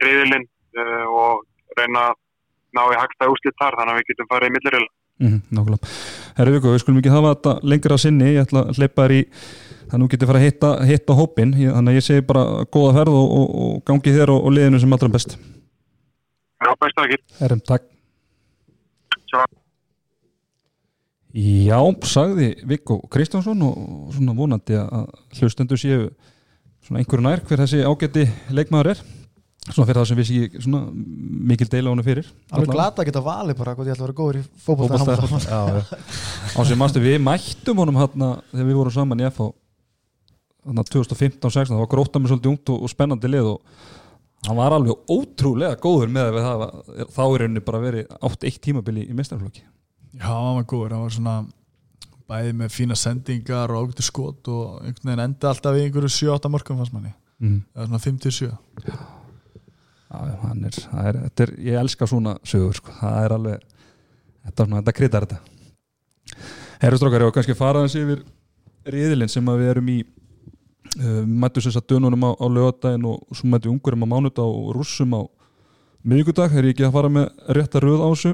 [0.04, 2.22] riðilinn uh, og reyna að
[2.76, 5.88] ná í hagstæð úslit þar þannig að við getum farið í milliril Mm, nákvæmlega.
[6.36, 9.20] Herri Viggo, við skulum ekki hafa þetta lengra sinni, ég ætla að hleypa þér í
[9.86, 12.46] þannig að þú getur fara að hitta, hitta hópin ég, þannig að ég segi bara
[12.76, 15.38] góða ferð og, og, og gangi þér og, og liðinu sem allra best.
[16.66, 17.22] Já, best að ekki.
[17.40, 17.88] Herrum, takk.
[19.32, 19.46] Sjá.
[21.36, 25.10] Já, sagði Viggo Kristjánsson og svona vonandi að
[25.40, 26.06] hlustendur séu
[26.86, 29.02] svona einhverju nær hver þessi ágætti leikmaður er
[29.72, 30.82] svona fyrir það sem við séu svona
[31.50, 34.18] mikil deila hann fyrir alveg glata að geta valið bara hvað ég ætla að vera
[34.20, 36.00] góður í Fótbolta, fótbolta já, já.
[36.54, 39.50] á sem mástu við mættum honum hérna þegar við vorum saman í FH
[40.66, 43.84] hérna 2015-16 það var gróta með svolítið ungt og, og spennandi lið og
[44.46, 48.62] hann var alveg ótrúlega góður með að við það þá er henni bara verið 8-1
[48.68, 49.66] tímabili í mestarflokki
[50.16, 51.36] Já, hann var góður, hann var svona
[52.30, 56.54] bæði með fína sendingar og ágættu skot og einhvern veginn enda alltaf í einhverju 7-8
[56.54, 57.12] mörgum fannst manni,
[57.42, 57.60] mm.
[57.76, 58.54] eða svona 5-7
[60.12, 60.38] já, já,
[61.02, 62.94] er, er, er ég elska svona sögur sko.
[63.00, 63.64] það er alveg
[64.46, 65.40] þetta, er þetta kritar þetta.
[66.84, 68.22] Herrustrókar, ég var kannski að fara hans yfir
[68.86, 70.00] riðilinn sem að við erum í.
[70.96, 74.08] Uh, við mættum þess að dönunum á, á lögadaginn og svo mættum við ungurum á
[74.14, 75.22] mánudag og rússum á
[76.06, 78.34] miðvikudag, er ég ekki að fara með rétta röð á þessu?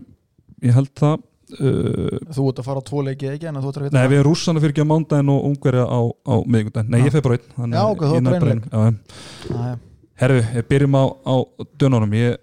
[0.61, 1.27] Ég held það.
[1.51, 4.05] Uh, þú ert að fara á tvo leiki ekki en þú ert að vita Nei,
[4.11, 6.91] við erum rússana fyrir ekki á mándaginn og ungverja á, á miðvikudaginn.
[6.91, 7.07] Nei, Já.
[7.07, 7.47] ég einn.
[7.57, 9.90] þannig Já, að ok, þú ég ert
[10.21, 11.35] Herru, ég byrjum á, á
[11.81, 12.11] dönunum.
[12.13, 12.35] Ég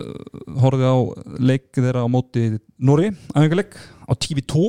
[0.00, 0.12] uh,
[0.62, 0.96] horfði á
[1.36, 2.44] leik þeirra á móti
[2.80, 3.74] Nóri, æfingarleik
[4.08, 4.62] á TV2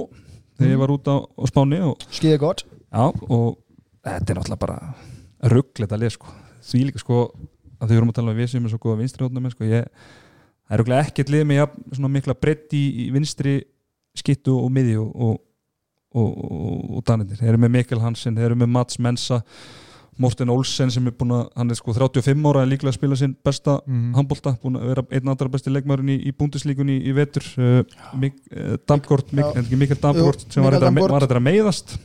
[0.59, 1.79] þegar ég var út á, á Spáni
[2.11, 2.65] skýði gott.
[2.91, 3.61] Já, og
[4.03, 6.33] þetta er náttúrulega bara rugglet að lesa sko.
[6.67, 7.21] því líka sko
[7.79, 9.87] að þau erum að tala um við sem er svo góða vinstri hóttum sko, ég,
[10.67, 13.55] er rugglega ekkert lið með ja, svona mikla breytt í, í vinstri
[14.19, 15.39] skittu og miði og, og,
[16.11, 19.39] og, og, og danir þeir eru með Mikkel Hansen, þeir eru með Mats Mensa
[20.21, 23.17] Morten Olsen sem er búin að hann er sko 35 ára en líklega að spila
[23.19, 24.13] sinn besta Mhm.
[24.19, 27.43] handbólta, búin að vera einn allra besti leikmærin í, í búndislíkunni í, í vetur.
[27.57, 27.83] Uh,
[28.21, 29.57] Mik, uh, Dampgård, Mik, Já.
[29.57, 31.97] en ekki Mikkel Dampgård sem var Mikael þetta að meiðast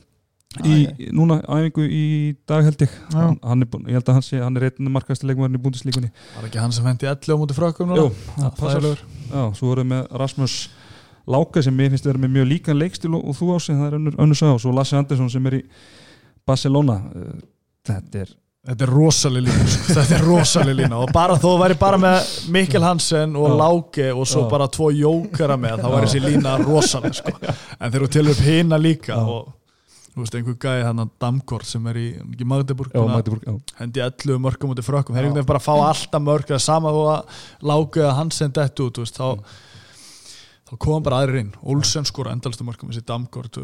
[0.64, 2.04] í, núna æfingu í
[2.48, 2.92] dag held ég.
[3.12, 5.60] Hann, hann er, búinn- ég held að hann sé, hann er einn markasti leikmærin í
[5.60, 6.08] búndislíkunni
[6.38, 8.06] Var ekki hann sem hendi 11 á múti frökkum núna?
[8.06, 8.82] Jú, það passar.
[9.28, 10.68] Já, svo voruð með Rasmus
[11.28, 13.74] Láka sem ég finnst að vera með mjög líkan leikstil og, og þú á sig,
[13.76, 15.62] það er önnur, önnur sá og svo Lasse Andersson sem er í
[16.46, 17.00] Barcelona.
[17.14, 17.40] Uh,
[17.86, 18.34] þetta er
[18.66, 19.92] Þetta er rosaleg lína sko.
[19.96, 20.96] Þetta er rosaleg lína.
[20.98, 23.52] Og bara þó þú væri bara með Mikkel Hansen og.
[23.60, 27.34] Láke og svo bara tvo jókara með þá væri þessi lína rosaleg sko.
[27.80, 29.52] en þeir eru til upp hina líka og
[30.16, 32.06] þú veist einhver gæði hann að Damgård sem er í,
[32.48, 35.14] Magdeburg að hendi 11 mörgum út í frökkum.
[35.14, 38.82] Þeir eru bara að fá alltaf mörg eða sama þó að Láke eða Hansen dett
[38.82, 41.54] út þú veist, þá, þá kom bara aðrir inn.
[41.68, 43.60] Olsen skora endalstu mörgum þessi Damgård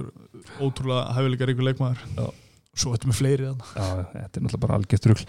[0.60, 2.06] ótrúlega hæfileika ríkur leikmaður.
[2.20, 2.30] Já.
[2.72, 5.24] Svo þetta með fleiri já, þetta er náttúrulega bara algjört rugl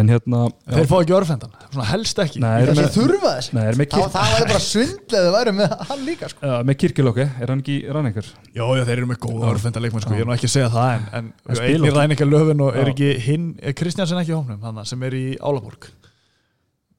[0.00, 3.34] en hérna já, Þeir fá ekki örfendan, svona helst ekki Nei, er þessi með, þurfa
[3.36, 6.30] þess nei, er með, það, kirk, það væri bara svindlega þau væri með hann líka
[6.32, 6.42] sko.
[6.50, 8.32] uh, með kirkilokki er hann ekki ranningur?
[8.50, 9.52] Já, já, þeir eru með góða Já.
[9.52, 10.10] örfenda leikmenn sko.
[10.10, 10.18] Já.
[10.18, 12.90] ég er nú ekki að segja það en, en En einnig ræningar löfin og er
[12.90, 12.94] Já.
[12.96, 15.86] ekki hinn, er Kristjansen ekki í hófnum hann sem er í Álaborg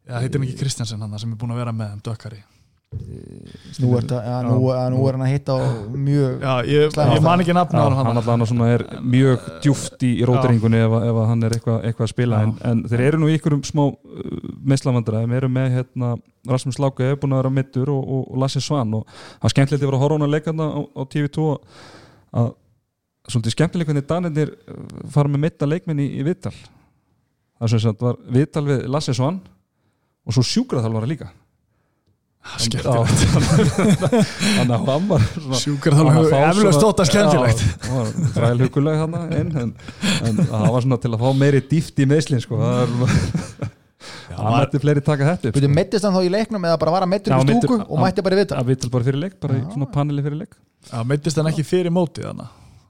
[0.07, 2.43] Já, heitir hann ekki Kristjansen hann sem er búin að vera með þeim dökkari
[2.91, 5.53] nú, er, það- er hann að hitta
[5.95, 10.03] mjög Já, ég, ég man ekki nafn á hann hann hann svona er mjög djúft
[10.03, 12.41] í, í róteringunni ef, að- ef að hann er eitthvað eitthva að spila.
[12.43, 13.95] En, en þeir eru nú í ykkurum smá uh,
[14.67, 16.11] meðslavandra, þeir eru með hérna,
[16.51, 18.93] Rasmus Láka er búin að vera mittur og, og, og Lasse Svan.
[18.99, 21.01] Og það var skemmtilegt að vera að horfa á hann að leika þarna á, á
[21.15, 21.47] TV2
[22.41, 22.51] að
[23.31, 24.85] svolítið skemmtilegt hvernig Danirnir uh,
[25.15, 29.15] fara með mitta leikmenn í, í Vittal það er sem sagt var Vittal við Lasse
[29.15, 29.39] Svan
[30.27, 31.29] og svo sjúkraþalvara líka
[32.41, 32.81] þannig
[34.73, 37.59] að hann var svona Sjúkar þá hefur eflaust þótt að skemmtilegt.
[38.35, 39.71] Fræðilhuguleg hann inn en,
[40.25, 42.55] en það var svona til að fá meiri dýft í meðslinn sko.
[42.61, 42.87] það er
[44.31, 45.75] það mætti fleiri taka þetta upp Byrju, sko.
[45.77, 48.19] meittist hann þá í leiknum eða bara var hann meittur Já, í stúku og mætti
[48.25, 49.61] bara í vita að viðtal bara fyrir leik, bara í
[49.93, 50.53] paneli fyrir leik.
[50.89, 52.47] Já, meittist hann ekki fyrir mótið þannig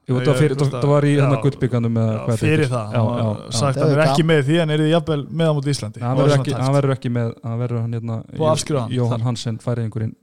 [0.10, 1.98] Jú, það var, fyrir, það, það var í hann að gullbygganum
[2.42, 3.52] fyrir það, já, já, já.
[3.54, 6.00] sagt Það hann er ekki með því hann er jafnvel með á móti Íslandi?
[6.02, 6.62] Hann verður ekki, tæft.
[6.66, 8.96] hann verður ekki með hann verður hann hérna að.
[8.98, 10.16] Jóhann Hansen færi einhverjinn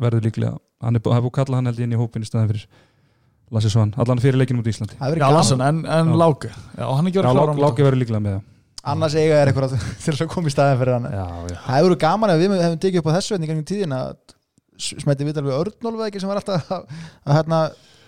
[0.00, 0.54] verður líklega.
[0.82, 2.64] Hann er búið að kalla hann held ég inn í hópin í staðin fyrir
[3.54, 4.96] Lassi Svan, allan fyrir leikinu út í Íslandi.
[4.98, 6.14] Já, Lassan, en, en.
[6.18, 6.48] Láke.
[6.74, 8.40] Já, og hann ekki Já, verið klára Lá- Láki verður líklega með
[8.86, 9.72] annars eiga er eitthvað
[10.02, 11.06] til að koma í staðin fyrir hann.
[11.10, 11.58] Það Já, já.
[11.66, 13.34] Það verður gaman ef við hefum tekið upp á þessu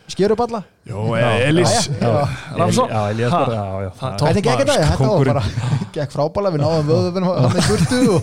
[0.09, 1.73] í skeruballa Jó, Já, Elís.
[2.01, 2.13] Já, já.
[2.57, 3.51] Ramsson Það-
[3.99, 4.77] það- Hvernig gekk þetta?
[4.89, 5.43] Þetta var bara
[5.99, 8.23] gekk frábæla, við náðum vöðum hann í burtu og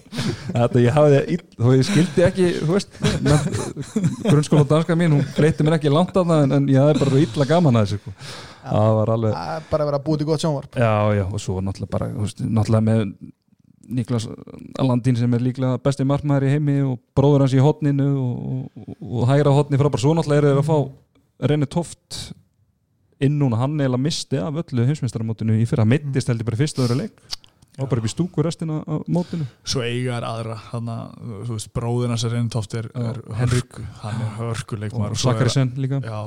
[0.56, 3.00] Þetta ég hafði ill, þú veist, ég skildi ekki þú veist,
[4.26, 7.48] grunnskóla danska mín, hún fleyti mér ekki langt af það en, ég hafði bara illa
[7.50, 8.14] gaman að þessu sko.
[8.66, 10.78] það var alveg, Það er bara að vera búið til gott sjónvarp.
[10.80, 13.02] Já, já, og svo náttúrulega bara, þú veist, náttúrulega með
[13.96, 14.24] Niklas
[14.82, 18.94] Alandín sem er líklega besti markmaður í heimi og bróður hans í hotninu og, og,
[19.06, 20.78] og hægra hotni frábær, svo náttúrulega er þeir að fá
[21.40, 22.20] Reynir Toft
[23.22, 26.84] inn núna, hann eiginlega misti af öllu heimsmeistaramótinu í fyrra, meittist heldur bara í fyrsta
[26.84, 27.20] öðru leik.
[27.76, 29.44] Og bara upp í stúku restina af mótinu.
[29.68, 33.80] Svo eiga er aðra Þannig að, þú veist, bróðina sem Reyntoft er, Já, er Henrik.
[34.00, 36.00] Hann er hörkuleikmar og Sakarisen líka.
[36.00, 36.22] Já,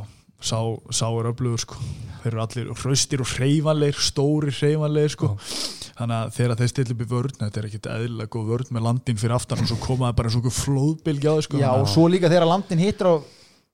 [0.45, 0.60] sá,
[0.93, 1.80] sá er öflugur sko.
[2.22, 5.32] Þeir eru allir hraustir og hreyfanleir Stóri hreyfanleir sko.
[5.97, 8.86] Þannig að þegar þeir stilla upp í vörn Þetta er ekkit eðlilega góð vörn með
[8.86, 11.60] landin fyrir aftan og svo komaði bara svo flóðbylgi á þau sko.
[11.66, 13.14] Já, og svo líka þegar landin hittir á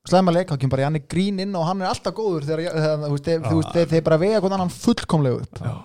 [0.09, 4.01] slæma leik, þá kemur bara Janni Grín inn og hann er alltaf góður þegar, þeir,
[4.05, 5.61] bara vega hvernig annan fullkomlega upp.
[5.65, 5.75] Já,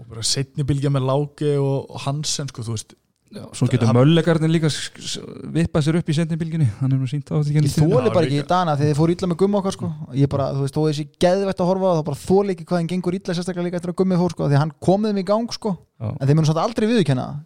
[0.00, 2.96] og bara setni bylgja með Láki og, Hansen sko, þú veist.
[3.32, 7.24] Já, svo getur Hann- möllegarnir líka vippað sér upp í sendinbylginni hann er nú sínt
[7.32, 9.72] á þetta Ég þóli bara ekki í dana þegar þið fóru illa með gummi okkar
[9.72, 9.88] sko.
[10.12, 12.90] ég bara, þú veist, þó þessi geðvett að horfa þá bara þóli ekki hvað hann
[12.92, 15.48] gengur illa sérstaklega líka eftir að gummi fór sko, því hann kom þeim í gang
[15.56, 17.40] sko, en þeir munum samt aldrei viðurkenna það.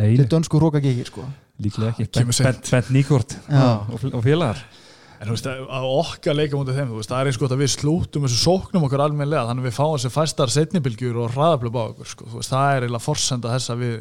[0.00, 1.26] Nei, til dönsku hróka gekir sko.
[1.60, 2.08] líklega ekki.
[2.16, 3.36] Kemur Bent,
[3.92, 4.64] og, og félagar
[5.20, 7.60] En þú veist, að okkar leika mútið þeim, þú veist, það er eins gott að
[7.60, 11.76] við slútum þessu sóknum okkar almennilega, þannig að við fáum þessi fæstar setnibilgjur og hraðablöf
[11.76, 12.28] á okkur, sko.
[12.30, 13.98] Þú veist, það er eiginlega forsenda þess að við,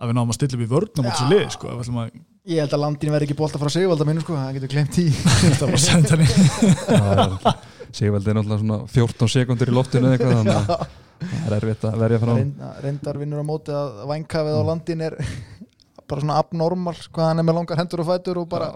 [0.00, 1.68] að við náum að stilla upp í vörnum út þessu lið, sko.
[1.68, 2.16] Ef við ætlum að,
[2.48, 5.06] ég held að landin verði ekki bólta frá Sigvalda mínu sko, það getur glemt í
[5.44, 7.52] þetta var senda henni.
[7.98, 10.66] Sigvaldi er náttúrulega svona 14 sekundur í loftinu eða eitthvað þannig að
[11.28, 15.04] það er erfitt að verja frá Reynd- reyndar vinnur á móti að vænkafið á landin
[15.08, 15.16] er
[16.08, 18.68] bara svona abnormal hvað hann er með langar hendur og fætur og bara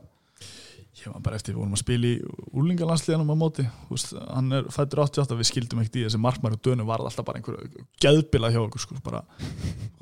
[0.93, 2.19] Ég var bara eftir, við vorum að spila í
[2.61, 6.85] úlingalandsliðanum á móti, veist, hann er fættur 88, við skildum ekkert í þessi markmæri dönu
[6.85, 7.57] var alltaf bara einhver
[8.05, 9.23] geðbila hjá okkur, sko, bara,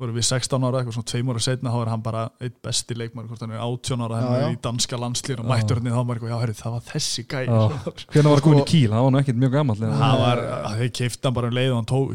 [0.01, 2.97] vorum við 16 ára eitthvað, svona tveim ára setna, þá er hann bara eitt besti
[2.99, 5.53] leikmæri, hvort hann er 18 ára, hann er í danska landsliðan og Já.
[5.55, 7.45] mættur hann í þá var eitthvað, já, herri, það var þessi gæi.
[7.47, 7.63] Já.
[8.11, 10.43] hvernig var komin í kýl, það var nú ekkert mjög gammal það var,
[10.75, 12.11] þeir keifti hann bara um leið og hann tók,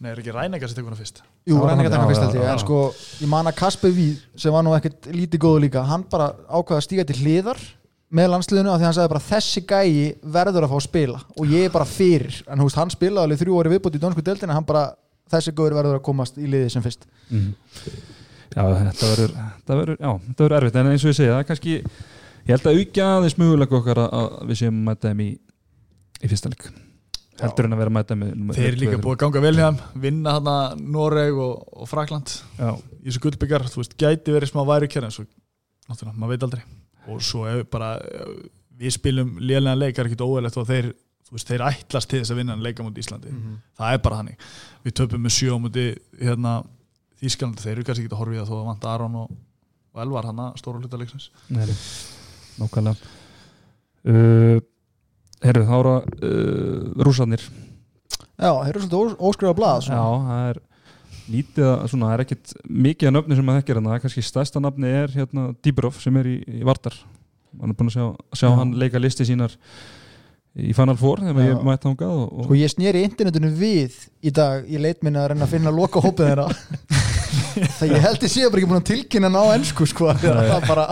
[0.00, 2.44] nei, er ekki ræningar sem tekur hann fyrst Jú, reyninga taka já, fyrst já.
[2.52, 2.78] en sko
[3.22, 6.78] ég man að Kasper Víð, sem var nú ekkert lítið góðu líka, hann bara ákvaða
[6.82, 7.60] að stíga til hliðar
[8.14, 9.96] með landsliðinu af því hann sagði bara þessi gæi
[10.38, 13.24] verður að fá að spila og ég er bara fyrir, en þú veist, hann spilaði
[13.26, 14.84] alveg þrjú ári viðbútt í dönsku deildina, hann bara
[15.28, 17.50] þessi góður verður að komast í liði sem fyrst Mhm.
[18.56, 21.44] Já, þetta verður þetta verður, já, þetta verður erfitt en eins og ég segja, er
[21.44, 21.74] kannski
[22.48, 25.28] ég held að aukja aðeins mögulega okkar að við séum að mæta þeim í,
[26.24, 26.64] í fyrsta leik
[27.42, 29.66] heldur en að vera að mæta með þeir eru líka búið að ganga vel hjá
[29.66, 32.34] þeim vinna hann að Noreg og, og Frakland.
[32.58, 35.26] Já, í þessu gullbyggjar, þú veist, gæti verið smá væri kjær en svo,
[35.88, 36.64] náttúrulega, maður veit aldrei.
[37.08, 38.32] Og svo ef bara ef
[38.78, 40.90] við spilum lélega leik er ekkit óæðilegt og þeir,
[41.28, 43.32] þú veist, þeir ætlast til þess að vinna en leika mútið Íslandi,
[43.78, 44.50] það er bara hannig
[44.84, 45.88] við töpum með sjö á mútið
[46.20, 46.52] hérna,
[47.18, 49.30] Þýskalandi, þeir eru kannski ekki að horfa í það þó að vant Aron og,
[49.90, 51.32] og Elvar hann stóra hluta leiksins.
[51.50, 51.78] Nei, nei,
[52.60, 53.08] nákvæmlega.
[54.06, 54.60] Uh,
[55.44, 57.44] Herru, þá ára uh, rússarnir.
[58.38, 60.58] Já, þeir eru svolítið ós- óskrifa blað Já, það er
[61.28, 62.52] lítið að, svona, það er ekkit
[62.88, 65.98] mikið að nöfni sem að þekkir hann, það er kannski stærsta nafni er hérna Dýbrov
[66.00, 66.94] sem er í, í Vardar
[67.58, 68.06] hann er búin að sjá,
[68.38, 68.54] sjá Já.
[68.60, 69.54] hann leika listi sínar
[70.58, 71.50] í Final Four þegar Já.
[71.52, 75.28] ég mætti þangað og, og Sko ég snýri internetinu við í dag í leitminni að
[75.34, 76.48] reyna að finna loka hópið þeirra.
[77.78, 80.12] Það ég held ég sé bara ekki búin að tilkynna hann á ennsku sko.
[80.22, 80.84] Það bara,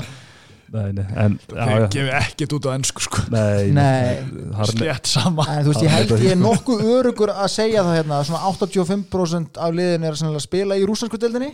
[0.75, 3.23] nei, en já, þeir já, gefi ekkit út á ennsku sko.
[3.31, 4.25] nei, Nei.
[4.73, 5.47] Slétt sama.
[5.53, 8.51] En þú veist ég held ég er nokkuð örugur að segja það hérna að svona
[8.51, 11.53] 85% af liðin er að spila í rúsansku deildinni.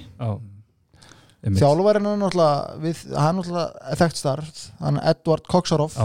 [1.42, 5.96] Þjálfærin er náttúrulega við, hann er náttúrulega effekt starf hann Edvard Koksarov.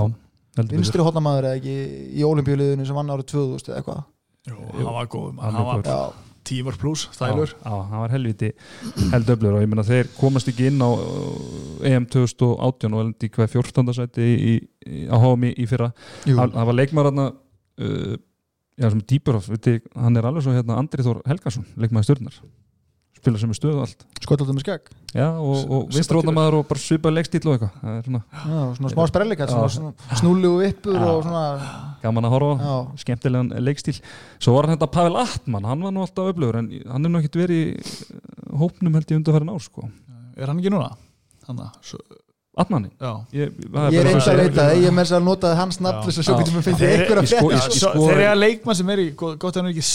[0.57, 4.05] Vinstri hóttamæður í olimpíuliðinu sem vann árið 2000 eða eitthvað.
[4.47, 6.23] Hann var góð, Hann er var góður.
[6.47, 7.53] Tímar pluss, þælur.
[7.59, 8.51] Já, hann var helviti
[9.13, 13.31] held öflur og ég meina þeir komast ekki inn á uh, EM 2018 og eldi
[13.35, 13.97] hvað 14.
[13.97, 14.53] sæti í,
[14.87, 15.91] í, á HM í, fyrra.
[16.27, 18.15] Hann, hann var leikmaður hann uh,
[18.77, 22.39] já, sem Dýburhoff, hann er alveg svo hérna Andri Þór Helgason, leikmaður stjórnar
[23.27, 24.05] spila sem er stöðu og allt.
[24.23, 24.91] Skottaldum með skegg.
[25.17, 27.73] Já, og, og vinstrótamaður og bara svipað leikstíl og eitthvað.
[27.81, 29.01] Það er svona Já, svona smá
[29.75, 31.07] svona snúlu uppur Já.
[31.11, 31.45] og svona
[32.03, 32.75] gaman að horfa Já.
[33.03, 37.13] skemmtilegan leikstíl svo var þetta Pavel Atman, hann var nú alltaf öflugur en hann er
[37.13, 39.89] nú ekkert verið í uh, hópnum held ég undarfærin ár sko.
[40.37, 40.93] Er hann ekki núna?
[41.47, 41.99] hann að, svo,
[42.57, 43.11] Atmanin, já.
[43.37, 45.77] Ég, það Ég er bara- eins að leita það, ég með þess að notaði hans
[45.85, 46.37] nafn þess að Ég sko-
[46.79, 47.11] frétt
[47.53, 49.85] ég- Svo, sko- þeir eru að leikmann sem er í gott að hann er ekki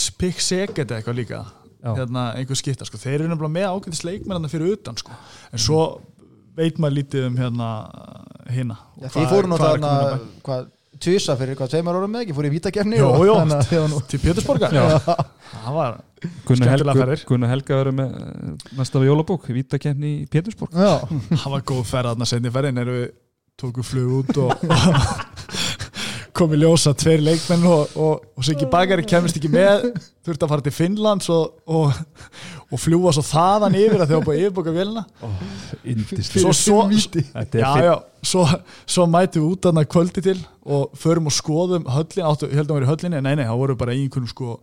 [0.87, 1.41] eða eitthvað líka.
[1.83, 2.99] Hérna, einhver skipta, sko.
[3.01, 5.15] þeir eru nefnilega með ágætis leikmenn þarna fyrir utan sko.
[5.51, 5.81] en svo
[6.57, 7.67] veit maður lítið um hérna
[8.53, 10.65] hina Já, Þið fóru náttúrulega hvað,
[11.03, 14.21] tjusa fyrir hvað tveimur árum með ekki, fóru í vítakefni Jó, og var nú til
[14.23, 14.85] Pétursborgar Já.
[15.03, 17.23] það var Gunnar Skemmtilega Helga, ferðir.
[17.27, 20.93] Gunnar Helga verður með eh, næsta við jólabók, vítakefni í Pétursborg Já,
[21.41, 23.05] það var góð ferð þarna senni ferðin er við
[23.59, 24.53] tókum flug út og
[26.33, 29.89] kom í ljósa tveir leikmenn og, og, og Siggi Bagari kemist ekki með
[30.25, 31.99] þurfti að fara til Finnlands og, og,
[32.69, 35.03] og fljúa svo þaðan yfir að þau var búið að yfirboka vélina
[35.93, 36.79] Indist svo, svo,
[37.53, 37.93] já, já,
[38.25, 38.47] svo,
[38.95, 42.71] svo mætum við út þarna kvöldi til og förum og skoðum höllin, áttu, ég held
[42.71, 44.57] að vera í höllinni, nei nei, það voru bara í einhverjum sko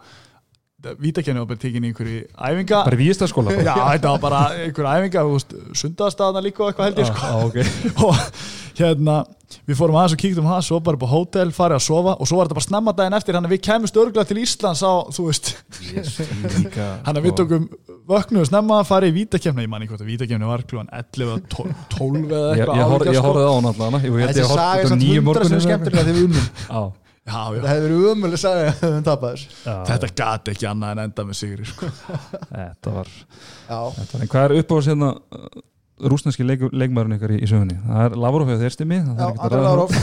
[0.80, 2.78] vítakenni var bara tekin í einhverju æfinga.
[2.86, 5.24] Bara í víðistaskóla já, þetta var bara einhverju æfinga
[5.82, 7.20] sundaðstæðana líka og eitthvað held ég sko.
[7.20, 7.58] Já, ok.
[8.06, 8.14] Og
[8.80, 9.20] hérna
[9.66, 12.28] við fórum aðeins og kíktum það, svo bara upp á hótel farið að sofa og
[12.28, 14.92] svo var þetta bara snemma daginn eftir hann að við kemumst örgulega til Íslands á,
[15.16, 15.50] þú veist,
[15.90, 17.66] Líka, hann að við tókum
[18.10, 21.36] vöknuðu snemma, farið í vítakefna ég man ekki hvort að vítakefni var klúan 11 eða
[21.56, 23.26] 12 12 eða eitthvað álíka, ég sko.
[23.26, 23.78] horfði á hann held
[24.30, 26.46] þessi ég saga er nýju hundra sem morgunum skemmtilega þegar við unnum.
[27.30, 27.60] Já, já, já.
[27.60, 31.36] Það hefur verið umölu saga að við já, þetta gati ekki annað en enda með
[31.38, 31.90] sigri sko.
[32.48, 33.08] Þetta var
[36.00, 37.76] Rúsneski leik, leikmærin ykkar í, í sögunni?
[37.86, 39.94] Það er Lavrov eða þeir stimmi já, Andra Lárof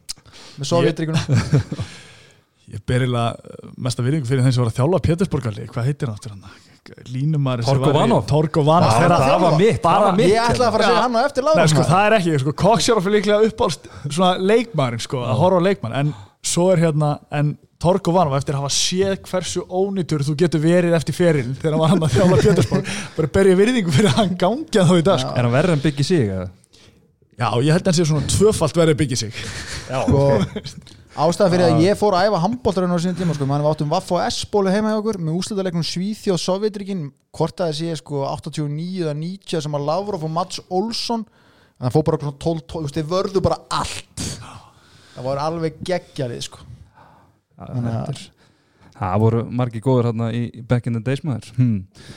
[0.60, 1.22] með Sovjetríkuna
[2.70, 6.36] ég berilega mesta virðingu fyrir þeim sem var að þjálfa Pétursborgarli, hvað heitir hann aftur
[6.36, 6.68] hann
[7.12, 8.22] Línumar Torgovanov.
[8.26, 8.88] Torgovanov.
[8.88, 11.18] Já, þegar það var mitt, það var mitt Ég ætlaði að fara að segja hann
[11.18, 15.02] á eftir Nei, Lárof sko, það er ekki, sko, Koksjárov er líklega uppáld svona leikmarin,
[15.04, 16.12] sko, að horfa á leikmann en
[16.50, 20.96] svo er hérna, en Torgo Vanov eftir að hafa séð hversu ónýtur þú getur verið
[20.98, 22.90] eftir feril þegar hann var hann að þjála Pétursborg.
[23.16, 25.30] Bara berja virðingu fyrir að hann gangja þá í dag, sko.
[25.32, 26.26] Er hann verður en byggja sig?
[26.28, 26.48] eða?
[27.40, 29.38] Já, ég held að hann sé svona tvöfalt verið að byggja sig.
[29.88, 30.26] Já, sko,
[31.20, 33.90] Ástæða fyrir að ég fór að æfa handbóltarinn á síðan tíma sko, mann við áttum
[33.90, 36.36] Vaff og S-bólu heima hjá okkur með úslutalegnum Svíþjóð
[37.40, 41.24] að það sé sko 89 eða 90 sem að Lavrov og Mats Olsson.
[41.80, 44.24] Það fór bara svona 12, 12 þú veist, þeir vörðu bara allt.
[45.16, 47.49] Það var alveg geggjarið sko Þannig að- þetta er
[49.00, 51.76] Það voru margi góður hérna í back in the days maður hmm.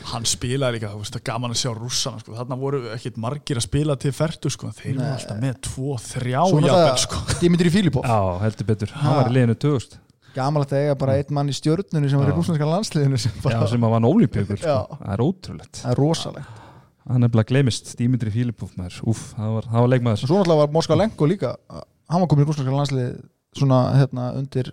[0.09, 2.33] hann spilaði líka, það er gaman að sjá rússana sko.
[2.35, 4.71] þarna voru ekkit margir að spila til ferdu sko.
[4.75, 7.21] þeir voru alltaf með 2-3 Svona jafnvel, það, sko.
[7.39, 9.15] Dimitri Filipov Já, heldur betur Hann Ha.
[9.21, 10.01] var í liðinu 2000
[10.33, 12.37] gamalagt að eiga bara einn mann í stjörnunni sem var í Já.
[12.39, 14.75] rúslandska landsliðinu sem Já, bara, sem að var ólípjökur sko.
[14.75, 14.99] Já.
[14.99, 16.61] Það er ótrúlegt það er rosalegt
[17.03, 20.63] Hann er bara glemist Dimitri Filipov maður Úf, það var, það var leikmaður svo náttúrulega
[20.63, 23.13] var Moskva Lenko líka hann var komin í rúslandska landslið
[23.59, 24.71] svona hérna undir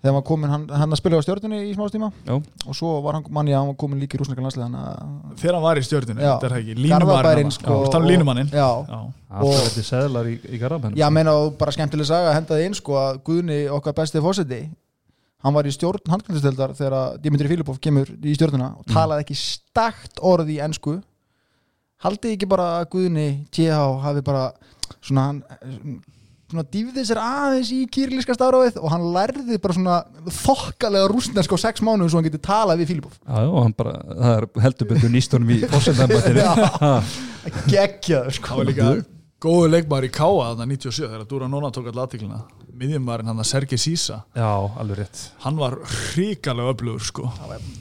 [0.00, 3.18] þegar hann var komin, hann, hann að spila á stjörnunni í smástíma og svo var
[3.18, 6.20] hann, manni að hann var komin líka í hann að þegar hann var í stjörninu,
[6.24, 6.32] Já.
[6.40, 9.00] þetta er ekki línumarinn sko, og- línumannin já, Já.
[9.30, 12.54] Alltaf Og- þetta seðlar í, í garabænum Já, meina og bara skemmtileg saga að henda
[12.56, 14.62] þið inn sko að Guðni okkar bestið fósiti
[15.44, 19.36] hann var í stjórn handkvæmstildar þegar að Dimitri Filipov kemur í stjórnuna og talaði ekki
[19.40, 20.98] stakt orð í ensku.
[22.04, 24.52] Haldið ekki bara að Guðni TH hafi bara
[25.00, 25.42] svona hann
[26.50, 29.98] svona dýfði sér aðeins í kýrlíska stafráðið og hann lærði bara svona
[30.40, 33.76] þokkalega rúsnesk á sex mánuðum svo hann getið talað við Filipov Já, já, og hann
[33.78, 36.90] bara, það er heldur betur nýstunum í fórsendambættinu
[37.72, 38.50] geggjaður sko.
[38.52, 38.90] Það var líka
[39.40, 42.42] góðu leikmaður í Káa þarna 97 þegar Dúra Nóna tók all aðtíklina
[42.80, 45.22] miðjumvarinn hann að Sergei Sísa Já, alveg rétt.
[45.44, 47.30] Hann var hrikalega öflugur sko.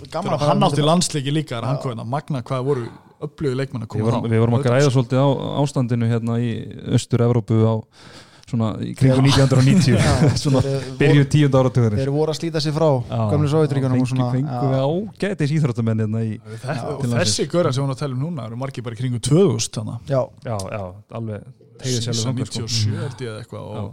[0.04, 2.88] Þegar hann átti landsleiki líka er hann koðin að magna hvað voru
[3.24, 5.28] öflugur leikmann að Við koma vorum, við vorum að græða svolítið á
[5.64, 6.50] ástandinu hérna í
[6.96, 7.76] Östur-Evrópu á
[8.50, 10.62] svona í kringu 1990 svona
[11.00, 12.88] byrju tíund áratugurinn þeir voru að slíta sig frá
[13.32, 17.94] gömlu Sovjetríkanum og svona fengu við ágætis íþróttamenn hérna í og þessi göra sem hún
[17.96, 20.84] að tala um núna eru margir bara í kringu 2000 þannig já, Já, já,
[21.22, 22.68] alveg tegið sér Sísa alveg þangað, sko.
[22.68, 23.90] 97 held ég eða eitthvað og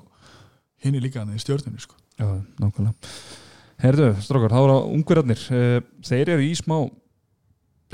[0.86, 1.96] hinn er líka hann í stjórninu sko.
[2.20, 2.26] Já,
[2.60, 3.12] nákvæmlega.
[3.82, 6.76] Herðu, strókar, þá eru ungverðarnir Eh, Þeir eru í smá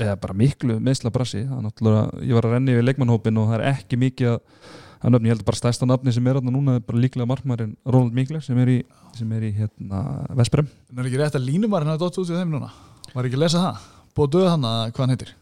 [0.03, 3.49] eða bara miklu meðsla brassi það er náttúrulega, ég var að renni við leikmannhópin og
[3.51, 4.39] það er ekki mikið að,
[5.03, 7.27] að nöfni, ég held að bara stærsta nafni sem er þarna núna er bara líklega
[7.29, 8.79] markmærin Ronald Mikler sem er í,
[9.17, 10.01] sem er í hérna,
[10.39, 12.71] Vesprem en er ekki rétt að línumarinn hafa dótt út í þeim núna?
[13.13, 13.87] Var ekki að lesa það?
[14.13, 15.33] Búið að döða hann að hvað hann heitir?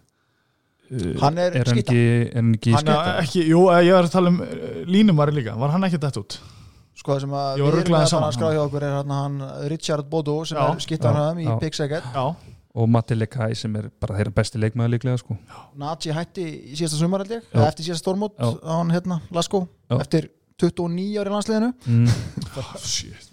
[1.21, 3.11] Hann er er hann er hann ekki hann sketta?
[3.21, 4.41] ekki, jú, eh, ég var að tala um
[4.91, 5.53] línumarinn líka.
[5.55, 6.35] Var hann ekki dætt út?
[6.99, 9.37] Sko það sem að við erum að skráða hjá okkur er hann, hann
[9.71, 11.47] Richard Bodo sem Já, er skittan já, hann í.
[11.63, 12.25] Pixaget já,
[12.71, 15.35] og Matti Lekai sem er bara þeirra besti leikmaður líklega sko.
[15.79, 18.47] Nazi hætti í síðasta sumar held ég eftir síðasta stórmót á
[18.77, 19.97] hann hérna Lasko Já.
[19.99, 20.29] eftir
[20.61, 22.07] 29 ári landsliðinu mm.
[22.93, 23.31] shit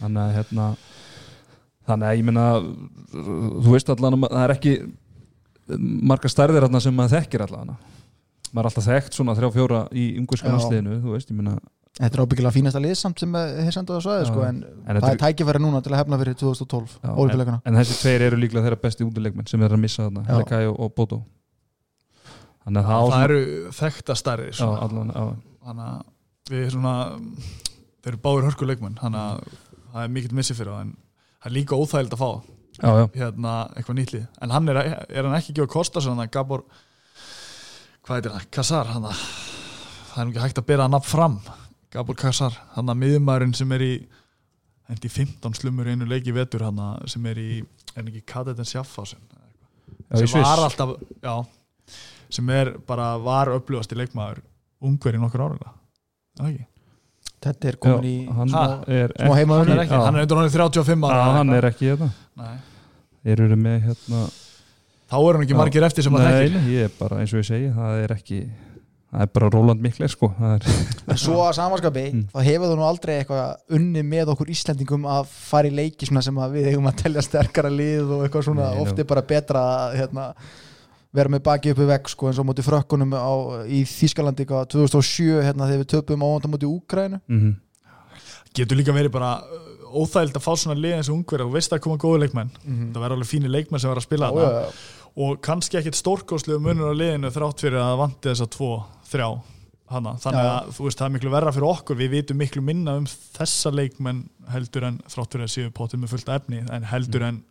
[0.00, 0.68] þannig að hérna
[1.88, 2.46] þannig að ég meina
[3.64, 4.74] þú veist allan að það er ekki
[6.10, 7.74] marga stærðir sem maður þekkir allan
[8.54, 10.54] maður er alltaf þekkt svona þrjá fjóra í ungurska Já.
[10.54, 11.56] landsliðinu þú veist, ég meina
[11.94, 14.30] Þetta er ábyggilega fínasta lið samt sem þeir sendu á svæði Já.
[14.32, 17.60] sko, en, En það þetta er tækifæri núna til að hefna fyrir 2012 Já, Ólympíuleikana.
[17.64, 20.24] en þessi tveir eru líklega þeirra besti útileikmenn sem er að missa þarna.
[20.40, 21.22] Lekai og, og
[22.64, 23.40] að það, á það eru
[23.76, 26.02] þekta stærri þannig að
[26.50, 26.94] við svona
[28.04, 29.58] þeir eru báir hörkuleikmenn þannig að
[29.92, 32.30] það er mikill missi fyrir það en það er líka óþægild að fá
[32.74, 36.14] já, já, hérna eitthvað nýtlið en hann er, er hann ekki ekki að kosta sér
[36.14, 36.64] hann að Gabor
[38.04, 39.20] hvað heitir það, Kassar hann að
[40.14, 41.38] það er ekki hægt að bera hann nafn fram
[41.94, 43.92] Gabor Kassar, hann að miðumærin sem er í
[44.90, 47.48] hendi 15 slumur í einu leiki í vetur hann að sem er í
[47.94, 50.66] hann ekki Kadetin Sjaffásin já, í sem var Sviss.
[50.66, 51.34] alltaf já,
[52.34, 54.42] sem er bara var upplifast í leikmaður
[54.84, 55.72] ungverið nokkur ára
[56.38, 56.66] það ekki?
[57.44, 58.60] Þetta er Já, komin í hann Ha?
[58.88, 59.92] er Smá heima- hann er ekki?
[59.92, 62.08] Ekki, hann er undir hann 35 já, ára hann er ekki þetta.
[62.40, 62.54] Nei.
[63.24, 64.20] þeir eru með hérna
[65.12, 65.58] þá er hann ekki Já.
[65.60, 66.54] margir eftir sem að nei, þekkir.
[66.56, 68.38] nei, ég er bara eins og ég segi það er ekki
[69.14, 70.28] það er bara Róland Mikler sko.
[70.36, 70.66] Það er,
[71.14, 72.26] En svo að samanskapi, Mm.
[72.34, 76.22] þá hefur þú nú aldrei eitthvað unni með okkur Íslendingum að fara í leiki svona
[76.26, 79.00] sem að við eigum að telja sterkara lið og eitthvað svona, Nei, oft nú.
[79.04, 80.28] er bara betra að hérna,
[81.14, 83.30] vera með baki uppi vekk sko, eins og móti frökkunum á,
[83.70, 87.52] í Þýskalandi eitthvað 2007 hérna, þegar við töpum á vonda móti Úkrænu mm
[88.54, 89.62] getur líka verið bara uh,
[89.98, 92.52] óþægild að fá svona lið eins og ungverð og veist að koma góðu leikmenn.
[92.64, 94.60] Það verður alveg fínir leikmenn sem verður að spila þarna.
[94.62, 94.84] já,
[95.24, 98.70] og kannski ekkit stórkostlegu munur á liðinu þrátt fyrir að vanti þessa tvo,
[99.14, 99.28] þrjá
[99.94, 100.14] hana.
[100.20, 101.98] þannig að þú veist það er miklu verra fyrir okkur.
[102.00, 106.14] Við vitum miklu minna um þessa leikmenn heldur en þrátt fyrir að séu potið með
[106.14, 107.42] fullt efni en heldur en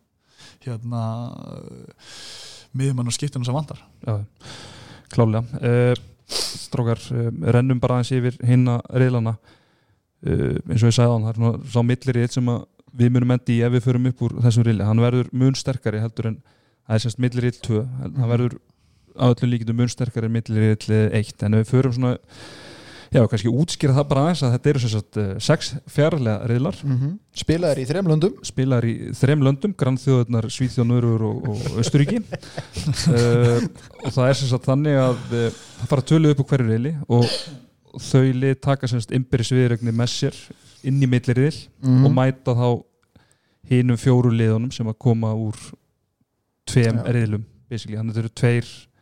[0.64, 1.04] hérna
[2.74, 3.82] miðjumann og skiptinu sem vantar.
[4.04, 4.20] Já,
[5.14, 5.44] klálega.
[5.62, 5.94] Uh,
[6.34, 11.28] strókar, uh, rennum bara aðeins yfir hinna reyðlana uh, eins og ég sagði á hann,
[11.28, 14.22] það er svona sá millirið sem að við munum endi í ef við förum upp
[14.26, 18.30] úr þessum reyli, hann verður mun sterkari heldur en það er semst millirið 2 hann
[18.30, 18.58] verður
[19.18, 22.14] á öllu líkitum mun sterkari en millirið 1 en við förum svona
[23.14, 27.20] já, kannski útskýra það bara aðeins að þetta eru sagt uh, sex fjarlæga reyðlar mm
[27.44, 28.34] spilaðir í þrem löndum.
[28.46, 33.60] Spilar í þrem löndum grannþjóðurnar Svíþjóð, Norður og, og Östuríki uh,
[34.06, 35.50] og það er sagt þannig að uh,
[35.82, 37.26] það fara tölu upp á hverju reyli og
[38.02, 40.40] þau lið taka innbyrðis viðregni með sér
[40.84, 42.06] inn í milliriðil Mhm.
[42.08, 42.68] og mæta þá
[43.70, 45.56] hinum fjóru liðunum sem að koma úr
[46.68, 47.46] tveim riðlum
[48.00, 48.93] þannig að þetta eru tveir eh,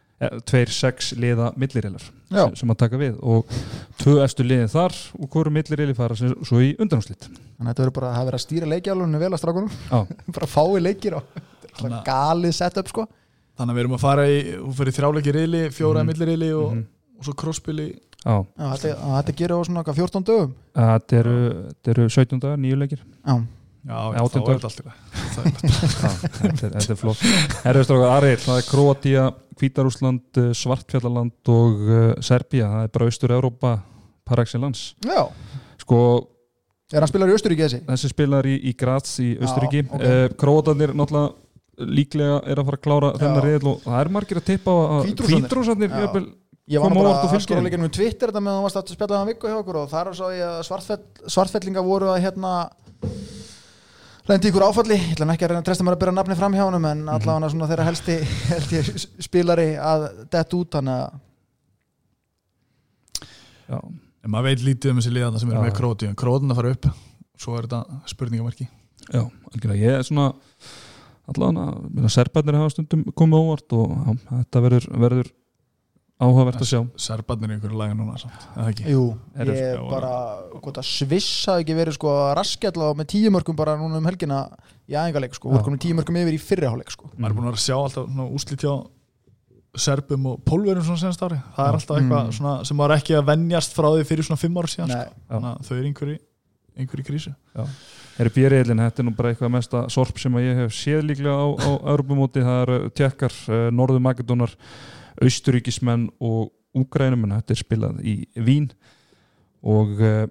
[0.45, 2.43] tveir sex liða milliriðlar Já.
[2.45, 3.15] sem, sem að taka við.
[3.21, 3.49] Og
[4.01, 7.83] tvö eftir liðin þar og hverju milliriðli fara sem, svo í undanúslit Þannig að þetta
[7.85, 9.73] verður bara að hafa verið að stýra leikjálunni vel að strákunum.
[9.89, 9.99] Já.
[10.37, 11.41] bara fái leikir og
[11.71, 13.07] Þannig að- galið setup sko.
[13.57, 16.09] Þannig að við erum að fara í hún fyrir þrjáleiki riðli, fjóra mm.
[16.13, 16.85] milliriðli og, Mhm.
[17.19, 17.89] og svo crosspili
[18.21, 20.51] Já, Já, þetta, þetta gerir á svona okkar 14 dögum.
[20.77, 21.37] Þetta eru,
[21.89, 22.99] eru 17 dagar, nýju leikir.
[23.25, 23.33] Já,
[23.89, 24.85] já, já þá er þetta allt í
[26.01, 27.23] Já, þetta er, þetta flott.
[27.63, 29.23] Herðustrákar, Ariel, það er Kroatia
[29.61, 33.73] Hvítarúsland, Svartfjallaland og uh, Serbia, það er bara Austur-Európa
[34.27, 35.23] par excellence já.
[35.85, 36.01] sko,
[36.91, 37.83] Er hann spilar í Östuríki þessi?
[37.87, 39.95] þessi spilar í, í Graz í Austuríki, ok.
[39.95, 40.25] okay.
[40.25, 41.37] uh, Kroatanir náttúrulega
[41.81, 43.45] líklega er að fara að klára þennan Já.
[43.47, 46.25] reyðl og það er margir að tippa á að
[46.71, 47.65] Ég var Koma óvart og bara að fylgja skora þeim.
[47.67, 49.79] leikinu um Twitter þetta með að hann var stætt að spjalla það viku hjá okkur
[49.81, 50.99] og þar sá ég að svartfell,
[51.33, 52.51] svartfellinga voru að hérna
[54.29, 56.55] lendi ykkur áfalli, ég ætla ekki að reyna að treysta mér að byrja nafni fram
[56.57, 58.17] hjá honum en allavega svona þeirra helsti,
[58.51, 61.09] helsti spilari að dett út þannig að
[63.71, 65.65] já, en maður veit lítið um þessi liðana sem eru Já.
[65.65, 66.87] með króti en krótin að fara upp
[67.41, 68.67] svo er þetta spurningamarki
[69.09, 69.81] já, algjörlega.
[69.81, 70.31] Ég er svona
[71.31, 75.31] allavega, serbarnir hafa stundum komið óvart og já, þetta verður, verður
[76.21, 76.79] áhugavert að sjá.
[77.01, 78.83] Serbarnir í einhverju laga núna samt, eða ekki?
[78.93, 79.05] Jú,
[79.41, 80.11] Eru- ég já, bara
[80.61, 84.43] hvort að Sviss hafi ekki verið sko raskjall með tíumörkum bara núna um helgina
[84.87, 87.09] í aðingaleik sko, voru komin tíumörkum yfir í fyrriháleik sko.
[87.17, 88.73] Maður er búin að vera að sjá alltaf svona úslit hjá
[89.81, 91.37] serbum og pólverum svona senast ári.
[91.55, 92.33] Það er alltaf eitthvað Mm.
[92.37, 95.13] svona sem er ekki að venjast frá því fyrir svona fimm ára síðan sko.
[95.31, 96.19] þannig að þau eru einhverju
[96.77, 97.35] einhverju krísu.
[98.17, 101.35] Herri björriðlinn, þetta er nú bara eitthvað mesta sorp sem að ég hef séð líklega
[101.35, 101.71] á, á
[105.21, 108.69] Austuríkismenn og Úgrænum, en þetta er spilað í Vín.
[109.61, 110.29] Og ég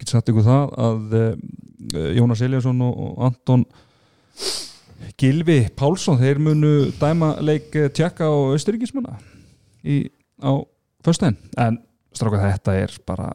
[0.00, 3.64] get sagt ykkur það að uh, Jónas Eliasson og, Anton
[5.18, 10.52] Gilvi Pálsson, þeir munu dæma leik eh, tjekka og Austuríkismanna á
[11.02, 11.78] föstudaginn, en
[12.14, 13.32] stráka þetta er bara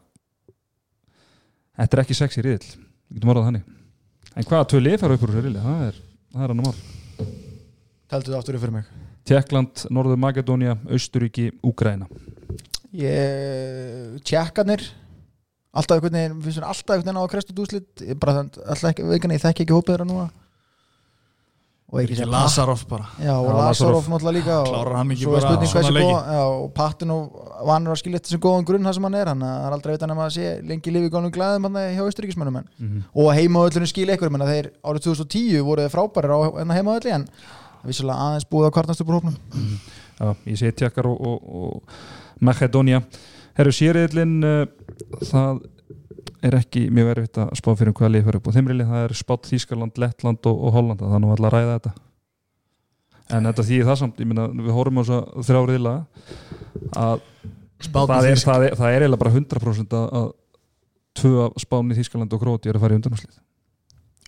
[1.76, 3.74] þetta er ekki sexy riðil við getum orðað þannig.
[4.38, 6.00] En hvaða tvö lið fara upp úr þessu riðli, það er
[6.38, 7.28] er annar mál.
[8.08, 12.08] Tældu það aftur fyrir mig Tjekkland, Norður Makedónia, Austuríki, Úgræna
[12.96, 14.86] ég, tjekkarnir
[15.78, 18.60] alltaf einhvern veginn, finnst mér alltaf einhvern veginn á að krestu dúslit ég bara þannig,
[18.64, 20.28] alltaf ekki, veikan ég þekki ekki hópið þeirra núna
[21.88, 24.08] og ekki sem Lazarov bara já, og Lazarov.
[24.12, 26.16] náttúrulega líka og Klárar hann ekki bara spurning svona leiki?
[26.48, 27.38] og Pattin og
[27.70, 30.00] vanur að skilja þetta sem góðan grunn það sem hann er, hann er aldrei að
[30.00, 33.06] vita nema að sé lengi lifi góðnum glæðum hann hjá austuríkismönnum en mm -hmm.
[33.14, 37.22] og heimaöllunum skil ekkur menna þeir árið 2010 voru þeir frábærir á en það er
[37.86, 39.38] vissulega aðeins búið á kvartnastu brúfnum
[40.18, 41.98] Já, ég segi tjekkar og, og, og
[42.44, 43.04] Macedonia
[43.58, 44.64] Herru sériðlinn uh,
[45.26, 45.64] það
[46.46, 48.88] er ekki mjög erfitt að spá fyrir um hvaða lið fyrir upp og þeim reyli
[48.88, 51.94] það er spátt Þískaland, Lettland og, og Holland það er nú alltaf að ræða þetta.
[53.36, 55.96] En þetta þýðir það samt, ég minna við horfum á þess að þrjáriðla
[57.02, 57.26] að
[57.88, 60.30] það er, það, er, það er eiginlega bara 100% að, að
[61.18, 63.42] tvö af spáni Þískaland og Króti er að fara í undanúslið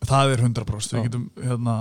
[0.09, 1.05] það er 100% við Já.
[1.07, 1.75] getum hérna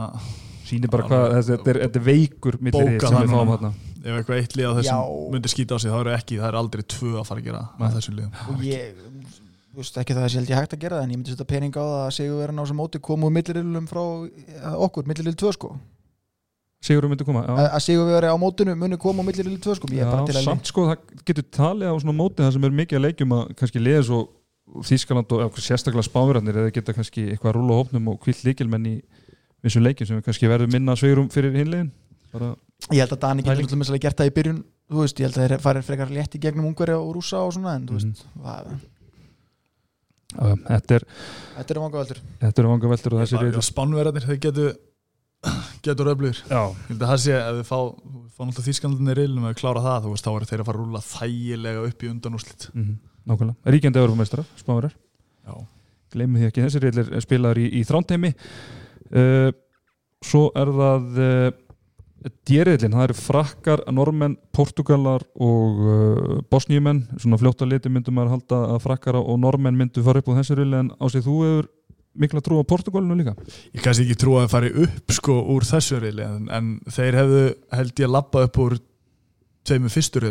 [0.69, 3.73] sýnir bara hvað, þetta, þetta, er, þetta er veikur millir sem við fáum þarna.
[3.99, 6.59] Ef eitthvað eitt lið á þessum myndir skýta á sig þá eru ekki, það er
[6.61, 8.93] aldrei tvö að fara að gera með þessum liðum og ég
[9.79, 11.35] þú veist ekki það að sé held ég hægt að gera það en ég myndi
[11.35, 15.07] setja pening á það að Sigurverðin á sem móti komu úr millirilum frá ja, okkur,
[15.07, 15.71] milliril 2 sko.
[16.83, 20.11] Sigurum myndi koma, að að Sigurverði á mótinu muni koma milliril 2 sko ég er
[20.11, 22.77] bara til já að samt sko það getur talið á svona móti það sem er
[22.81, 24.21] mikið að leikjum að kannski liða svo
[24.85, 28.89] Þískaland og eða sérstaklega spáverðarnir eða geta kannski eitthvað að rúla hópnum og kvill líkilmenn
[28.91, 28.97] í
[29.65, 31.91] vissum leikjum sem við kannski verðum minna sveigurum fyrir hinlegin
[32.33, 32.53] bara,
[32.93, 35.47] ég held að Dani getur alltaf gert það í byrjun þú veist, ég held að
[35.47, 38.71] þeir farið frekar létt í gegnum ungverja og rúsa og svona en þú veist, það,
[40.37, 41.09] uh, þetta er
[41.57, 44.73] þetta eru vanga veldur þetta eru vanga veldur og þessi Bara, reyður spánverðarnir, þeir getur
[45.87, 47.79] getur öflugir já, Ég held að það sé að við fá,
[48.35, 50.69] fá náttúrulega þýskandinni í reilum að við klára það, þú veist, þá eru þeir að
[50.71, 52.97] fara að rúla þægilega upp í undanúslit mm
[53.29, 53.73] nákvæmlega.
[53.73, 54.95] Ríkjandi Európa-meistarar, spáverðar
[55.49, 55.55] Já,
[56.15, 58.31] gleymið því ekki, þessi reyður er spilaður í, í þrántheimi
[59.15, 59.49] uh,
[60.25, 61.49] svo er það uh,
[62.49, 68.37] djeriðlinn, það eru frakkar normenn, portugalar og uh, bosníumenn, svona fljótt að liti myndum maður
[68.37, 71.73] halda að frakkar og normenn myndu fara upp á þessi reyður en ásið þú hefur
[72.19, 73.35] mikla trú á Portugalinu líka?
[73.75, 77.19] Ég kannski ekki trú að það fari upp sko úr þessu reili en, en þeir
[77.21, 77.45] hefðu
[77.79, 78.79] held ég lappað upp úr
[79.69, 80.23] tveimur fyrstu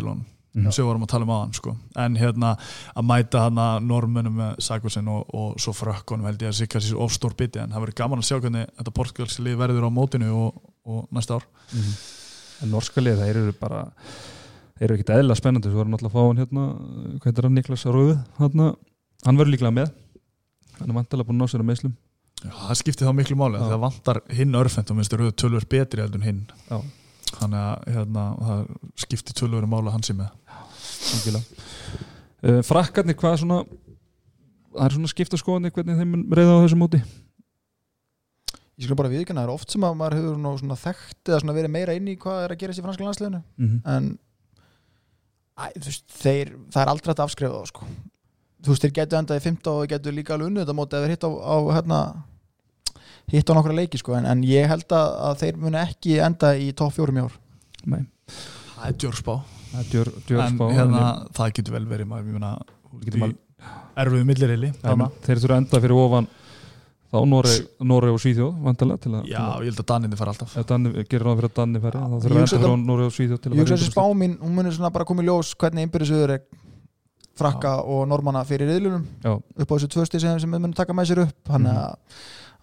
[0.63, 0.71] Mhm.
[0.73, 1.75] sem við vorum að tala um aðan sko.
[1.95, 2.53] en hérna
[2.95, 6.95] að mæta hana normunum með Sakusin og, og svo frökkunum held ég að sé kannski
[6.97, 9.91] of stór biti en það verður gaman að sjá hvernig þetta portugalski lið verður á
[9.93, 11.45] mótinu og, og næsta ár.
[12.63, 13.83] En norska lið, það eru bara
[14.81, 15.69] eru ekkit eðla spennandi.
[15.69, 16.65] Svo erum náttúrulega að fá hann hérna,
[17.21, 18.75] hvað heitir hann, Niklas Röðu hann,
[19.25, 19.93] hann verður líklega með.
[20.79, 21.95] Hann er vantilega búin að ná sér að meðslum
[22.37, 26.03] Já, það skiptir þá miklu máli það vantar hinn örfend og minnst eru tölur betri
[26.03, 26.43] heldur hinn.
[26.69, 26.77] Já.
[27.39, 28.59] þannig að hérna, það
[29.03, 30.29] skiptir tölur máli að hann sé með
[31.41, 33.61] uh, frakkarnir, hvað er svona
[34.77, 37.01] það er svona skipta skoðanir hvernig þeim mun reyða á þessu móti
[38.77, 41.73] ég skulle bara viðkynna, það er oft sem að maður hefur þekkt eða svona verið
[41.73, 43.79] meira inn í hvað er að gerast í franska landsliðinu mm -hmm.
[43.95, 44.11] en
[45.57, 47.89] æ, veist, þeir, það er aldrei að afskrifa það sko.
[48.61, 50.97] þú veist, þeir getur endað í 15 og þeir getur líka alveg unnið þetta móti
[50.97, 51.99] ef þeir hitt á, á hérna,
[53.33, 54.13] hitt á nokkra leiki sko.
[54.13, 57.39] en, en ég held að, að þeir muni ekki enda í topp fjórum í ár
[57.87, 58.05] Nei,
[58.75, 59.41] það er djórspá
[59.91, 61.03] djör, djör en spá hérna,
[61.37, 63.35] það getur vel verið
[63.97, 66.27] erfiðu millireili en, þeir þurfa enda fyrir ofan
[67.07, 70.55] þá Noreg, og Svíþjóð vantilega til að, já, ég held að Daninni fara alltaf.
[71.07, 73.55] Gerir ráð fyrir að Danni færi þá þurfa enda fyrir Noreg og Svíþjóð til að
[73.55, 76.43] ég hugsa þessi spá mín, hún muni svona bara koma í ljós hvernig innbyrðisöður er
[77.37, 79.31] frakka og normanna fyrir riðlunum Já.
[79.37, 81.37] upp á þessu tvösti sem, sem við munum taka með sér upp.
[81.53, 81.77] Hann Mhm.
[81.77, 81.95] að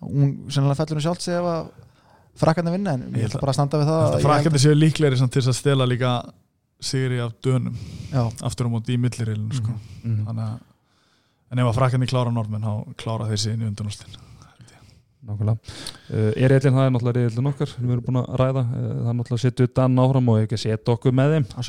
[0.04, 1.66] hún sennilega fellur hún sjálft sig ef að
[2.36, 5.42] frakkarnir vinna en Ég held bara að standa við það frakkandi séu líklegri samt til
[5.42, 6.10] að stela líka
[6.84, 7.74] sigri af dönum
[8.12, 9.72] já, aftur á móti í millireilin sko.
[10.04, 10.26] Mhm.
[10.28, 10.60] þannig að
[11.54, 14.20] en ef að frakkandi klára normenn þá klára þeir sig inn í undanústin
[15.24, 15.56] Nákvæmlega.
[16.12, 18.82] Uh, er reyðlinn, það er náttúrulega reyðlinn okkar sem við erum búin að ræða, uh,
[18.84, 21.64] það er náttúrulega að setja Dan áfram og ekki að setja okkur með þeim að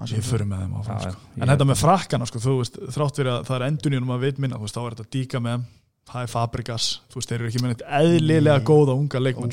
[0.00, 1.20] að ég fyrir með þeim áfram Já, sko.
[1.34, 4.24] en ég- þetta með frakkana sko, þú veist, þrátt fyrir að það er endunjum að
[4.24, 5.66] veit minna, þá er þetta díka með
[6.08, 8.66] það er Fabregas, þú veist, þeir eru ekki með eðlilega Nei.
[8.72, 9.52] góða unga leikmenn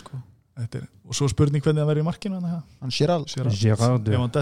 [0.00, 0.22] sko.
[0.58, 0.78] Sko.
[0.80, 2.48] Er, og svo spurning hvernig það verður í markinu hann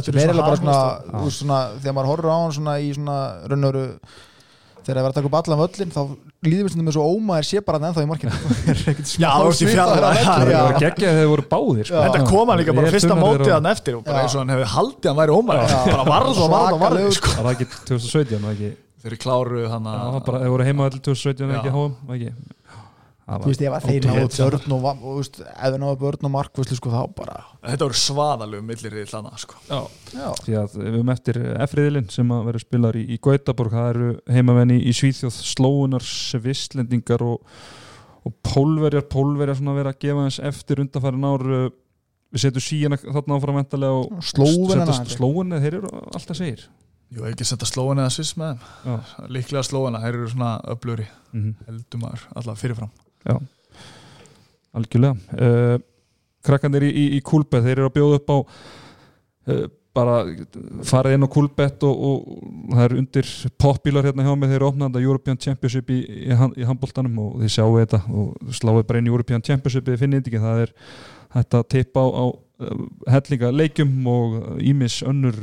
[0.06, 0.78] sem í er bara svona,
[1.24, 3.18] veist, svona þegar maður horfir á hann svona í svona
[3.52, 3.84] raunöru
[4.86, 6.00] þegar það var að taka upp allan völlin þá
[6.46, 8.32] líður við stundum með svo óma er sé bara hann ennþá í markinu
[8.70, 9.96] er ekkert Já, þú veist, í fjarlægð.
[9.96, 10.60] svipaður að Það já.
[10.76, 12.02] geggjað þegar þeir voru báðir sko.
[12.06, 14.68] Þetta kom hann líka bara fyrsta mótið hann eftir og bara eins og hann hefði
[14.76, 15.78] haldið hann væri ómar Já.
[15.90, 17.32] bara varð og varð og varð sko.
[17.34, 18.70] Það var ekki 2017 var ekki,
[19.06, 22.55] Þeir eru kláru hann það var bara, þeir voru heima allir 2017
[23.26, 26.92] þú veist ef þeir náðu börn og, og ef þeir náðu börn og markvöslu sko
[26.92, 29.58] þá bara Þetta voru svaðalegu millirrið hlana sko.
[29.66, 29.80] Já,
[30.14, 33.88] já, því að við erum eftir F-riðilinn sem að vera spilar í, í Gautaborg það
[33.94, 37.56] eru heimamenni í Svíþjóð slóunar, svistlendingar og,
[38.22, 39.08] og pólverjar.
[39.10, 41.46] Pólverjar svona að vera að gefa hans eftir undanfærin ár.
[42.34, 46.66] Við setjum síðan þarna áfram væntalega og slóvenna, þeir eru alltaf segir.
[47.14, 48.96] Jú, ekki setja slóan eða sviss með Já.
[49.12, 51.66] þeim Líklega slóana, þeir eru svona öfluri mm -hmm.
[51.68, 52.90] heldum maður, alltaf fyrirfram
[54.76, 55.16] algjörlega.
[55.32, 55.76] Uh,
[56.46, 59.66] krakkandir í, í, í Kúlbett þeir eru að bjóða upp á uh,
[59.96, 60.16] bara
[60.84, 63.30] farið inn á Kúlbett og, og það er undir
[63.62, 67.78] popbílar hérna hjá mig þeir eru opnað European Championship í, í, handbóltanum og þið sjáu
[67.78, 70.74] þetta og sláðu bara inn í European Championship finnið þetta ekki, það er
[71.36, 72.84] þetta tippa á, á uh,
[73.16, 75.40] hellinga leikjum og ímis önnur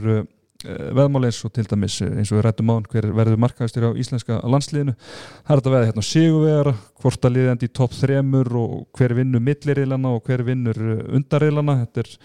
[0.63, 3.41] uh, veðmál eins og til dæmis uh, eins og við rættum á hann hver verður
[3.43, 4.95] markaðistur á íslenska landsliðinu.
[5.43, 9.43] Það er þetta veða hérna sigurvegara hvort að liðandi í topp þremur og hver vinnur
[9.43, 10.81] milliriðlana og hver vinnur
[11.19, 12.15] undarriðlana þetta er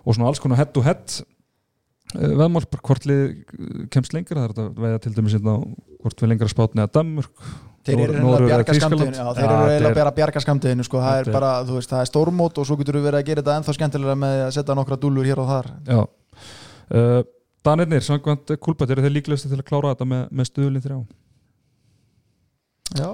[0.00, 1.16] og svona alls konar to head
[2.16, 3.24] uh, veðmál, hvort lið
[3.92, 5.58] kemst lengra, það er þetta veða til dæmis hérna,
[6.00, 11.00] hvort við lengra spátni að Danmörk Þeir eru reynilega að bjarga skamdeginu sko.
[11.00, 13.42] það er bara, þú veist, það er stórmót og svo getur við verið að gera
[13.42, 15.70] þetta ennþá skemmtilega með að setja nokkra dúllur hér og þar.
[15.88, 16.00] Já.
[16.90, 17.22] Uh,
[17.66, 20.98] Danirnir, samkvæmt Kulbætt eru þeir líklegasti til að klára þetta með, með stuðlinn þrjá
[22.98, 23.10] Já,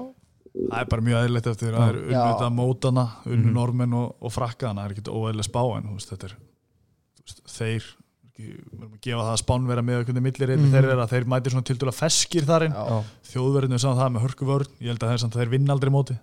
[0.57, 1.75] Það er bara mjög eðlilegt eftir Já.
[1.75, 2.17] að það er Já.
[2.23, 3.53] unnvitað mótana, unnu Mhm.
[3.53, 7.27] normenn og, og frakkaðana, það er ekki óeðlilega spá en þú veist, þetta er þú
[7.27, 7.83] veist, þeir
[8.27, 10.71] ekki- við erum að gefa það að spán vera með hvernig millir Mhm.
[10.73, 14.25] þeir eru að þeir mætir svona tildulega feskir þar inn já, þjóðverðinu saman það með
[14.25, 16.17] hörkuvörn ég held að það er samt að þeir vinna aldrei móti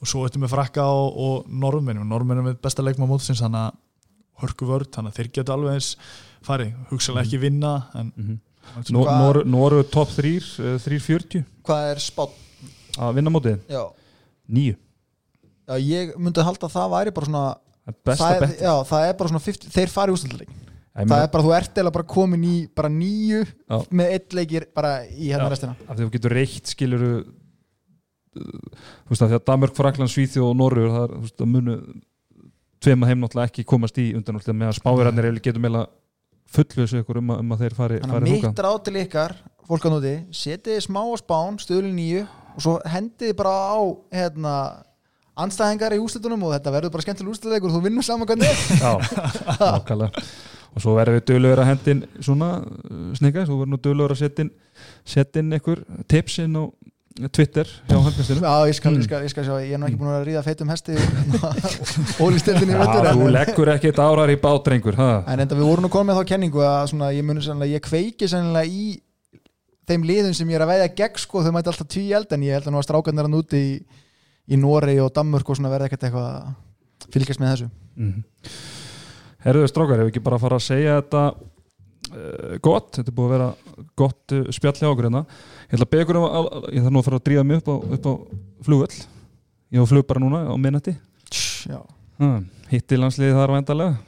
[0.00, 3.72] og svo eftir með frakka og, og norðmennum norðmennum er besta leikma mótisins þannig að
[4.42, 5.92] hörkuvörn, þannig að þeir geta alveg eins
[6.46, 8.38] farið, hugsalega ekki vinna en mm -hmm.
[8.68, 12.34] Hvað- Nóru top 3 uh, 340 hvað er spátt?
[12.98, 13.82] að vinna mótið Já,
[14.48, 14.76] nýju
[15.68, 17.56] já ég myndi halda að það væri bara svona
[17.88, 20.50] Það besta það er, bett já, það er bara svona 50, þeir fari úrstölduleik
[20.98, 23.76] það er bara, þú ert eða bara komin í bara nýju Já.
[23.90, 25.52] með eitt leikir bara í hérna Já.
[25.54, 27.12] restina af því þú getur reitt skiluru
[28.38, 31.52] þú veist að því að Danmörk, Frakland, Svíþjóð og Norrur það er, þú veist að
[31.54, 31.76] munu
[32.82, 35.86] tveim að heim náttúrulega ekki komast í undanúrslit með að spáverðarnir getur meila
[36.54, 39.34] fullvöðs ykkur um að, um að þeir fari, þannig að mitt ráð til ykkar
[39.68, 42.22] fólk að núti, setið smá á spán stöðlun nýju
[42.54, 43.78] og svo hendið bara á
[44.16, 44.54] hérna
[45.38, 48.48] anstæðingar í úrslitunum og þetta verður bara skemmtileg úrslituleikur og þú vinnur saman hvernig.
[50.08, 50.30] Er.
[50.76, 52.48] Og svo verður við dölur að hendin svona
[53.16, 54.50] sninga, svo verður nú dölur að setja inn
[55.08, 56.62] setja inn einhver tips inn á
[57.34, 59.00] Twitter hjá handkastinu Já, ég skal, Mm.
[59.00, 60.94] ég, skal, ég skal sjá, ég er nú ekki búin að ríða feitum hesti
[62.24, 65.08] ólistildinni í Já, vettur þú leggur ekki eitt árar í bátrengur ha?
[65.26, 68.28] en enda við vorum nú komið þá kenningu að svona, ég muni sannlega, ég kveiki
[68.30, 68.86] sannlega í
[69.88, 72.46] þeim liðum sem ég er að veiða gegn sko, þau mæti alltaf tví eld en
[72.46, 73.76] ég held að nú að strákarnir hann úti í,
[74.52, 78.18] í Noregi og Danmörk og svona verða ekkert eitthvað að fylgjast með þessu mm.
[79.46, 81.22] Herruðu strákar, ef við ekki bara fara að segja þetta
[82.64, 83.48] gott, þetta er búið að vera
[83.98, 85.24] gott uh, spjall hjá okkur hérna.
[85.68, 87.62] Ég ætla að beða ykkur um að, ég þarf nú að fara að dríða mig
[87.62, 88.12] upp á, upp á
[88.66, 88.98] flugöll
[89.68, 90.94] ég var flug bara núna á minnati
[92.72, 93.98] hitti landsliði þar væntalega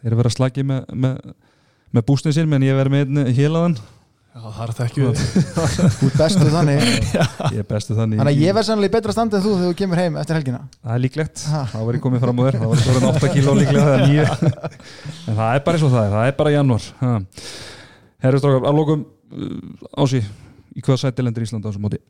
[0.00, 1.32] þeir eru verið að slagi með, með,
[1.94, 3.76] með bústin sinn menn ég verið með einn hélaðan
[4.30, 5.22] já, það er það ekki við.
[5.98, 6.84] Þú ert bestu þannig.
[7.10, 9.72] Ég er bestu þannig Þannig að ég verð sannlega í betra standi en þú þegar
[9.72, 10.60] þú kemur heim eftir helgina.
[10.84, 11.62] Það er líklegt, Ha.
[11.72, 12.58] þá var ég komið fram á þér.
[12.60, 14.00] Það var svona 8 kíló líklega er
[15.30, 16.88] en það er bara eins og það er, það er bara janúar.
[18.20, 20.22] Herru strákar, að lókum uh, ási,
[20.76, 22.00] í hvaða sæti lendur Ísland á þessum móti?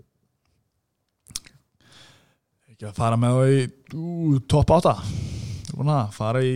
[2.80, 3.56] ekki að fara með það í
[4.80, 4.94] átta.
[5.76, 6.54] Búin að fara í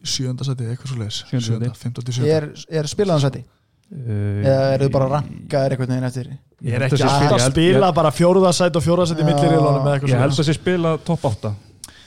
[0.00, 1.80] sjönda seti, eitthvað svo leiðis Sjöunda sæti.
[1.84, 3.42] 15 til
[3.90, 4.10] 7 spilaðansæti?
[4.10, 6.30] Uh, Eða eru þið bara rankaðir einhvern veginn eftir?
[6.60, 9.28] Ég er ekki að að ég spila bara fjóruða sæti og fjóruða sæti Já.
[9.30, 11.52] millir í eitthvað ég held að sé spila topp 8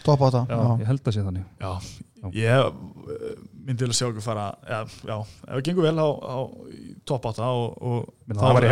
[0.04, 0.46] Top átta?
[0.50, 1.72] já, ég held að sé þannig Já,
[2.36, 6.38] ég eh, myndi að sjá okkur fara já, já, ef það gengur vel á, á
[7.08, 8.68] topp átta og, og það, var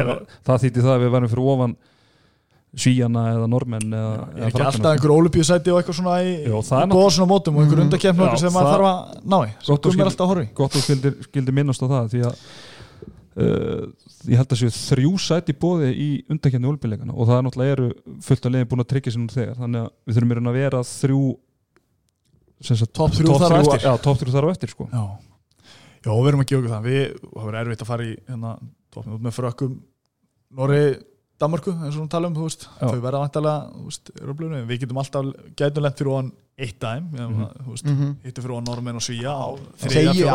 [0.49, 1.77] það þýtti það að við varum fyrir ofan
[2.71, 6.35] Svíjana eða Normenn eða, ég er eða ekki alltaf einhver ólupíusæti og eitthvað svona í,
[6.63, 9.95] svona mótum og einhver undakefni Já, sem maður þarf að ná í Gott og gummi
[9.97, 12.45] skil- alltaf að horfi gott og skildir, skildir minnast á það því að
[13.35, 13.85] uh,
[14.27, 18.17] ég held að séu þrjú sæti bóði í undakefni olbíleikana og það er náttúrulega eru
[18.25, 20.83] fullt af leiðin búin að tryggja sér nú þegar þannig að við þurfum að vera
[20.91, 21.23] þrjú
[22.61, 23.85] Topp þrjú þar á eftir.
[23.87, 24.85] já, top þrjú þar á eftir sko.
[24.91, 25.03] Já,
[26.05, 28.51] já við erum að gefa okkur það við, það verður erfitt að fara í hérna,
[29.17, 29.79] með frökkum
[30.51, 30.83] Norri,
[31.41, 32.85] Danmarku, eins og hún tala um þú veist, Já.
[32.87, 34.65] þau verða vantarlega þú veist, blöðinu.
[34.69, 35.25] við getum alltaf,
[35.57, 36.31] gætum lent fyrir ofan
[36.61, 37.45] eitt dæm, Mhm.
[37.65, 38.15] þú veist Mm -hmm.
[38.25, 39.33] hittu fyrir ofan Normenn og Svíja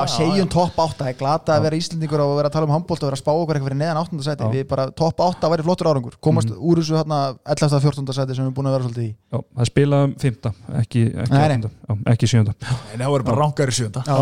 [0.08, 3.02] Segjum, topp átta Það er glata að vera Íslendingur og vera að tala um handbólt
[3.02, 4.50] og vera að spá okkur eitthvað fyrir neðan áttundasæti Já.
[4.52, 6.58] Við bara topp átta væri flottur árangur Komast Mhm.
[6.58, 7.80] úr þessu hérna 11.
[7.80, 8.12] 14.
[8.12, 11.14] sæti sem við erum búin að vera svolítið í já, það spila um fymta ekki,
[11.14, 11.56] ekki, Nei, nei.
[11.56, 12.54] áttunda, já, ekki sjönda
[12.92, 14.16] en það voru bara ránkar í sjönda Já,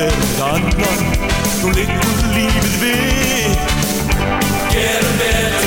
[0.00, 1.00] sagði hverð annan
[1.60, 3.52] Nú liggur lífið við
[4.72, 5.59] Gerum betur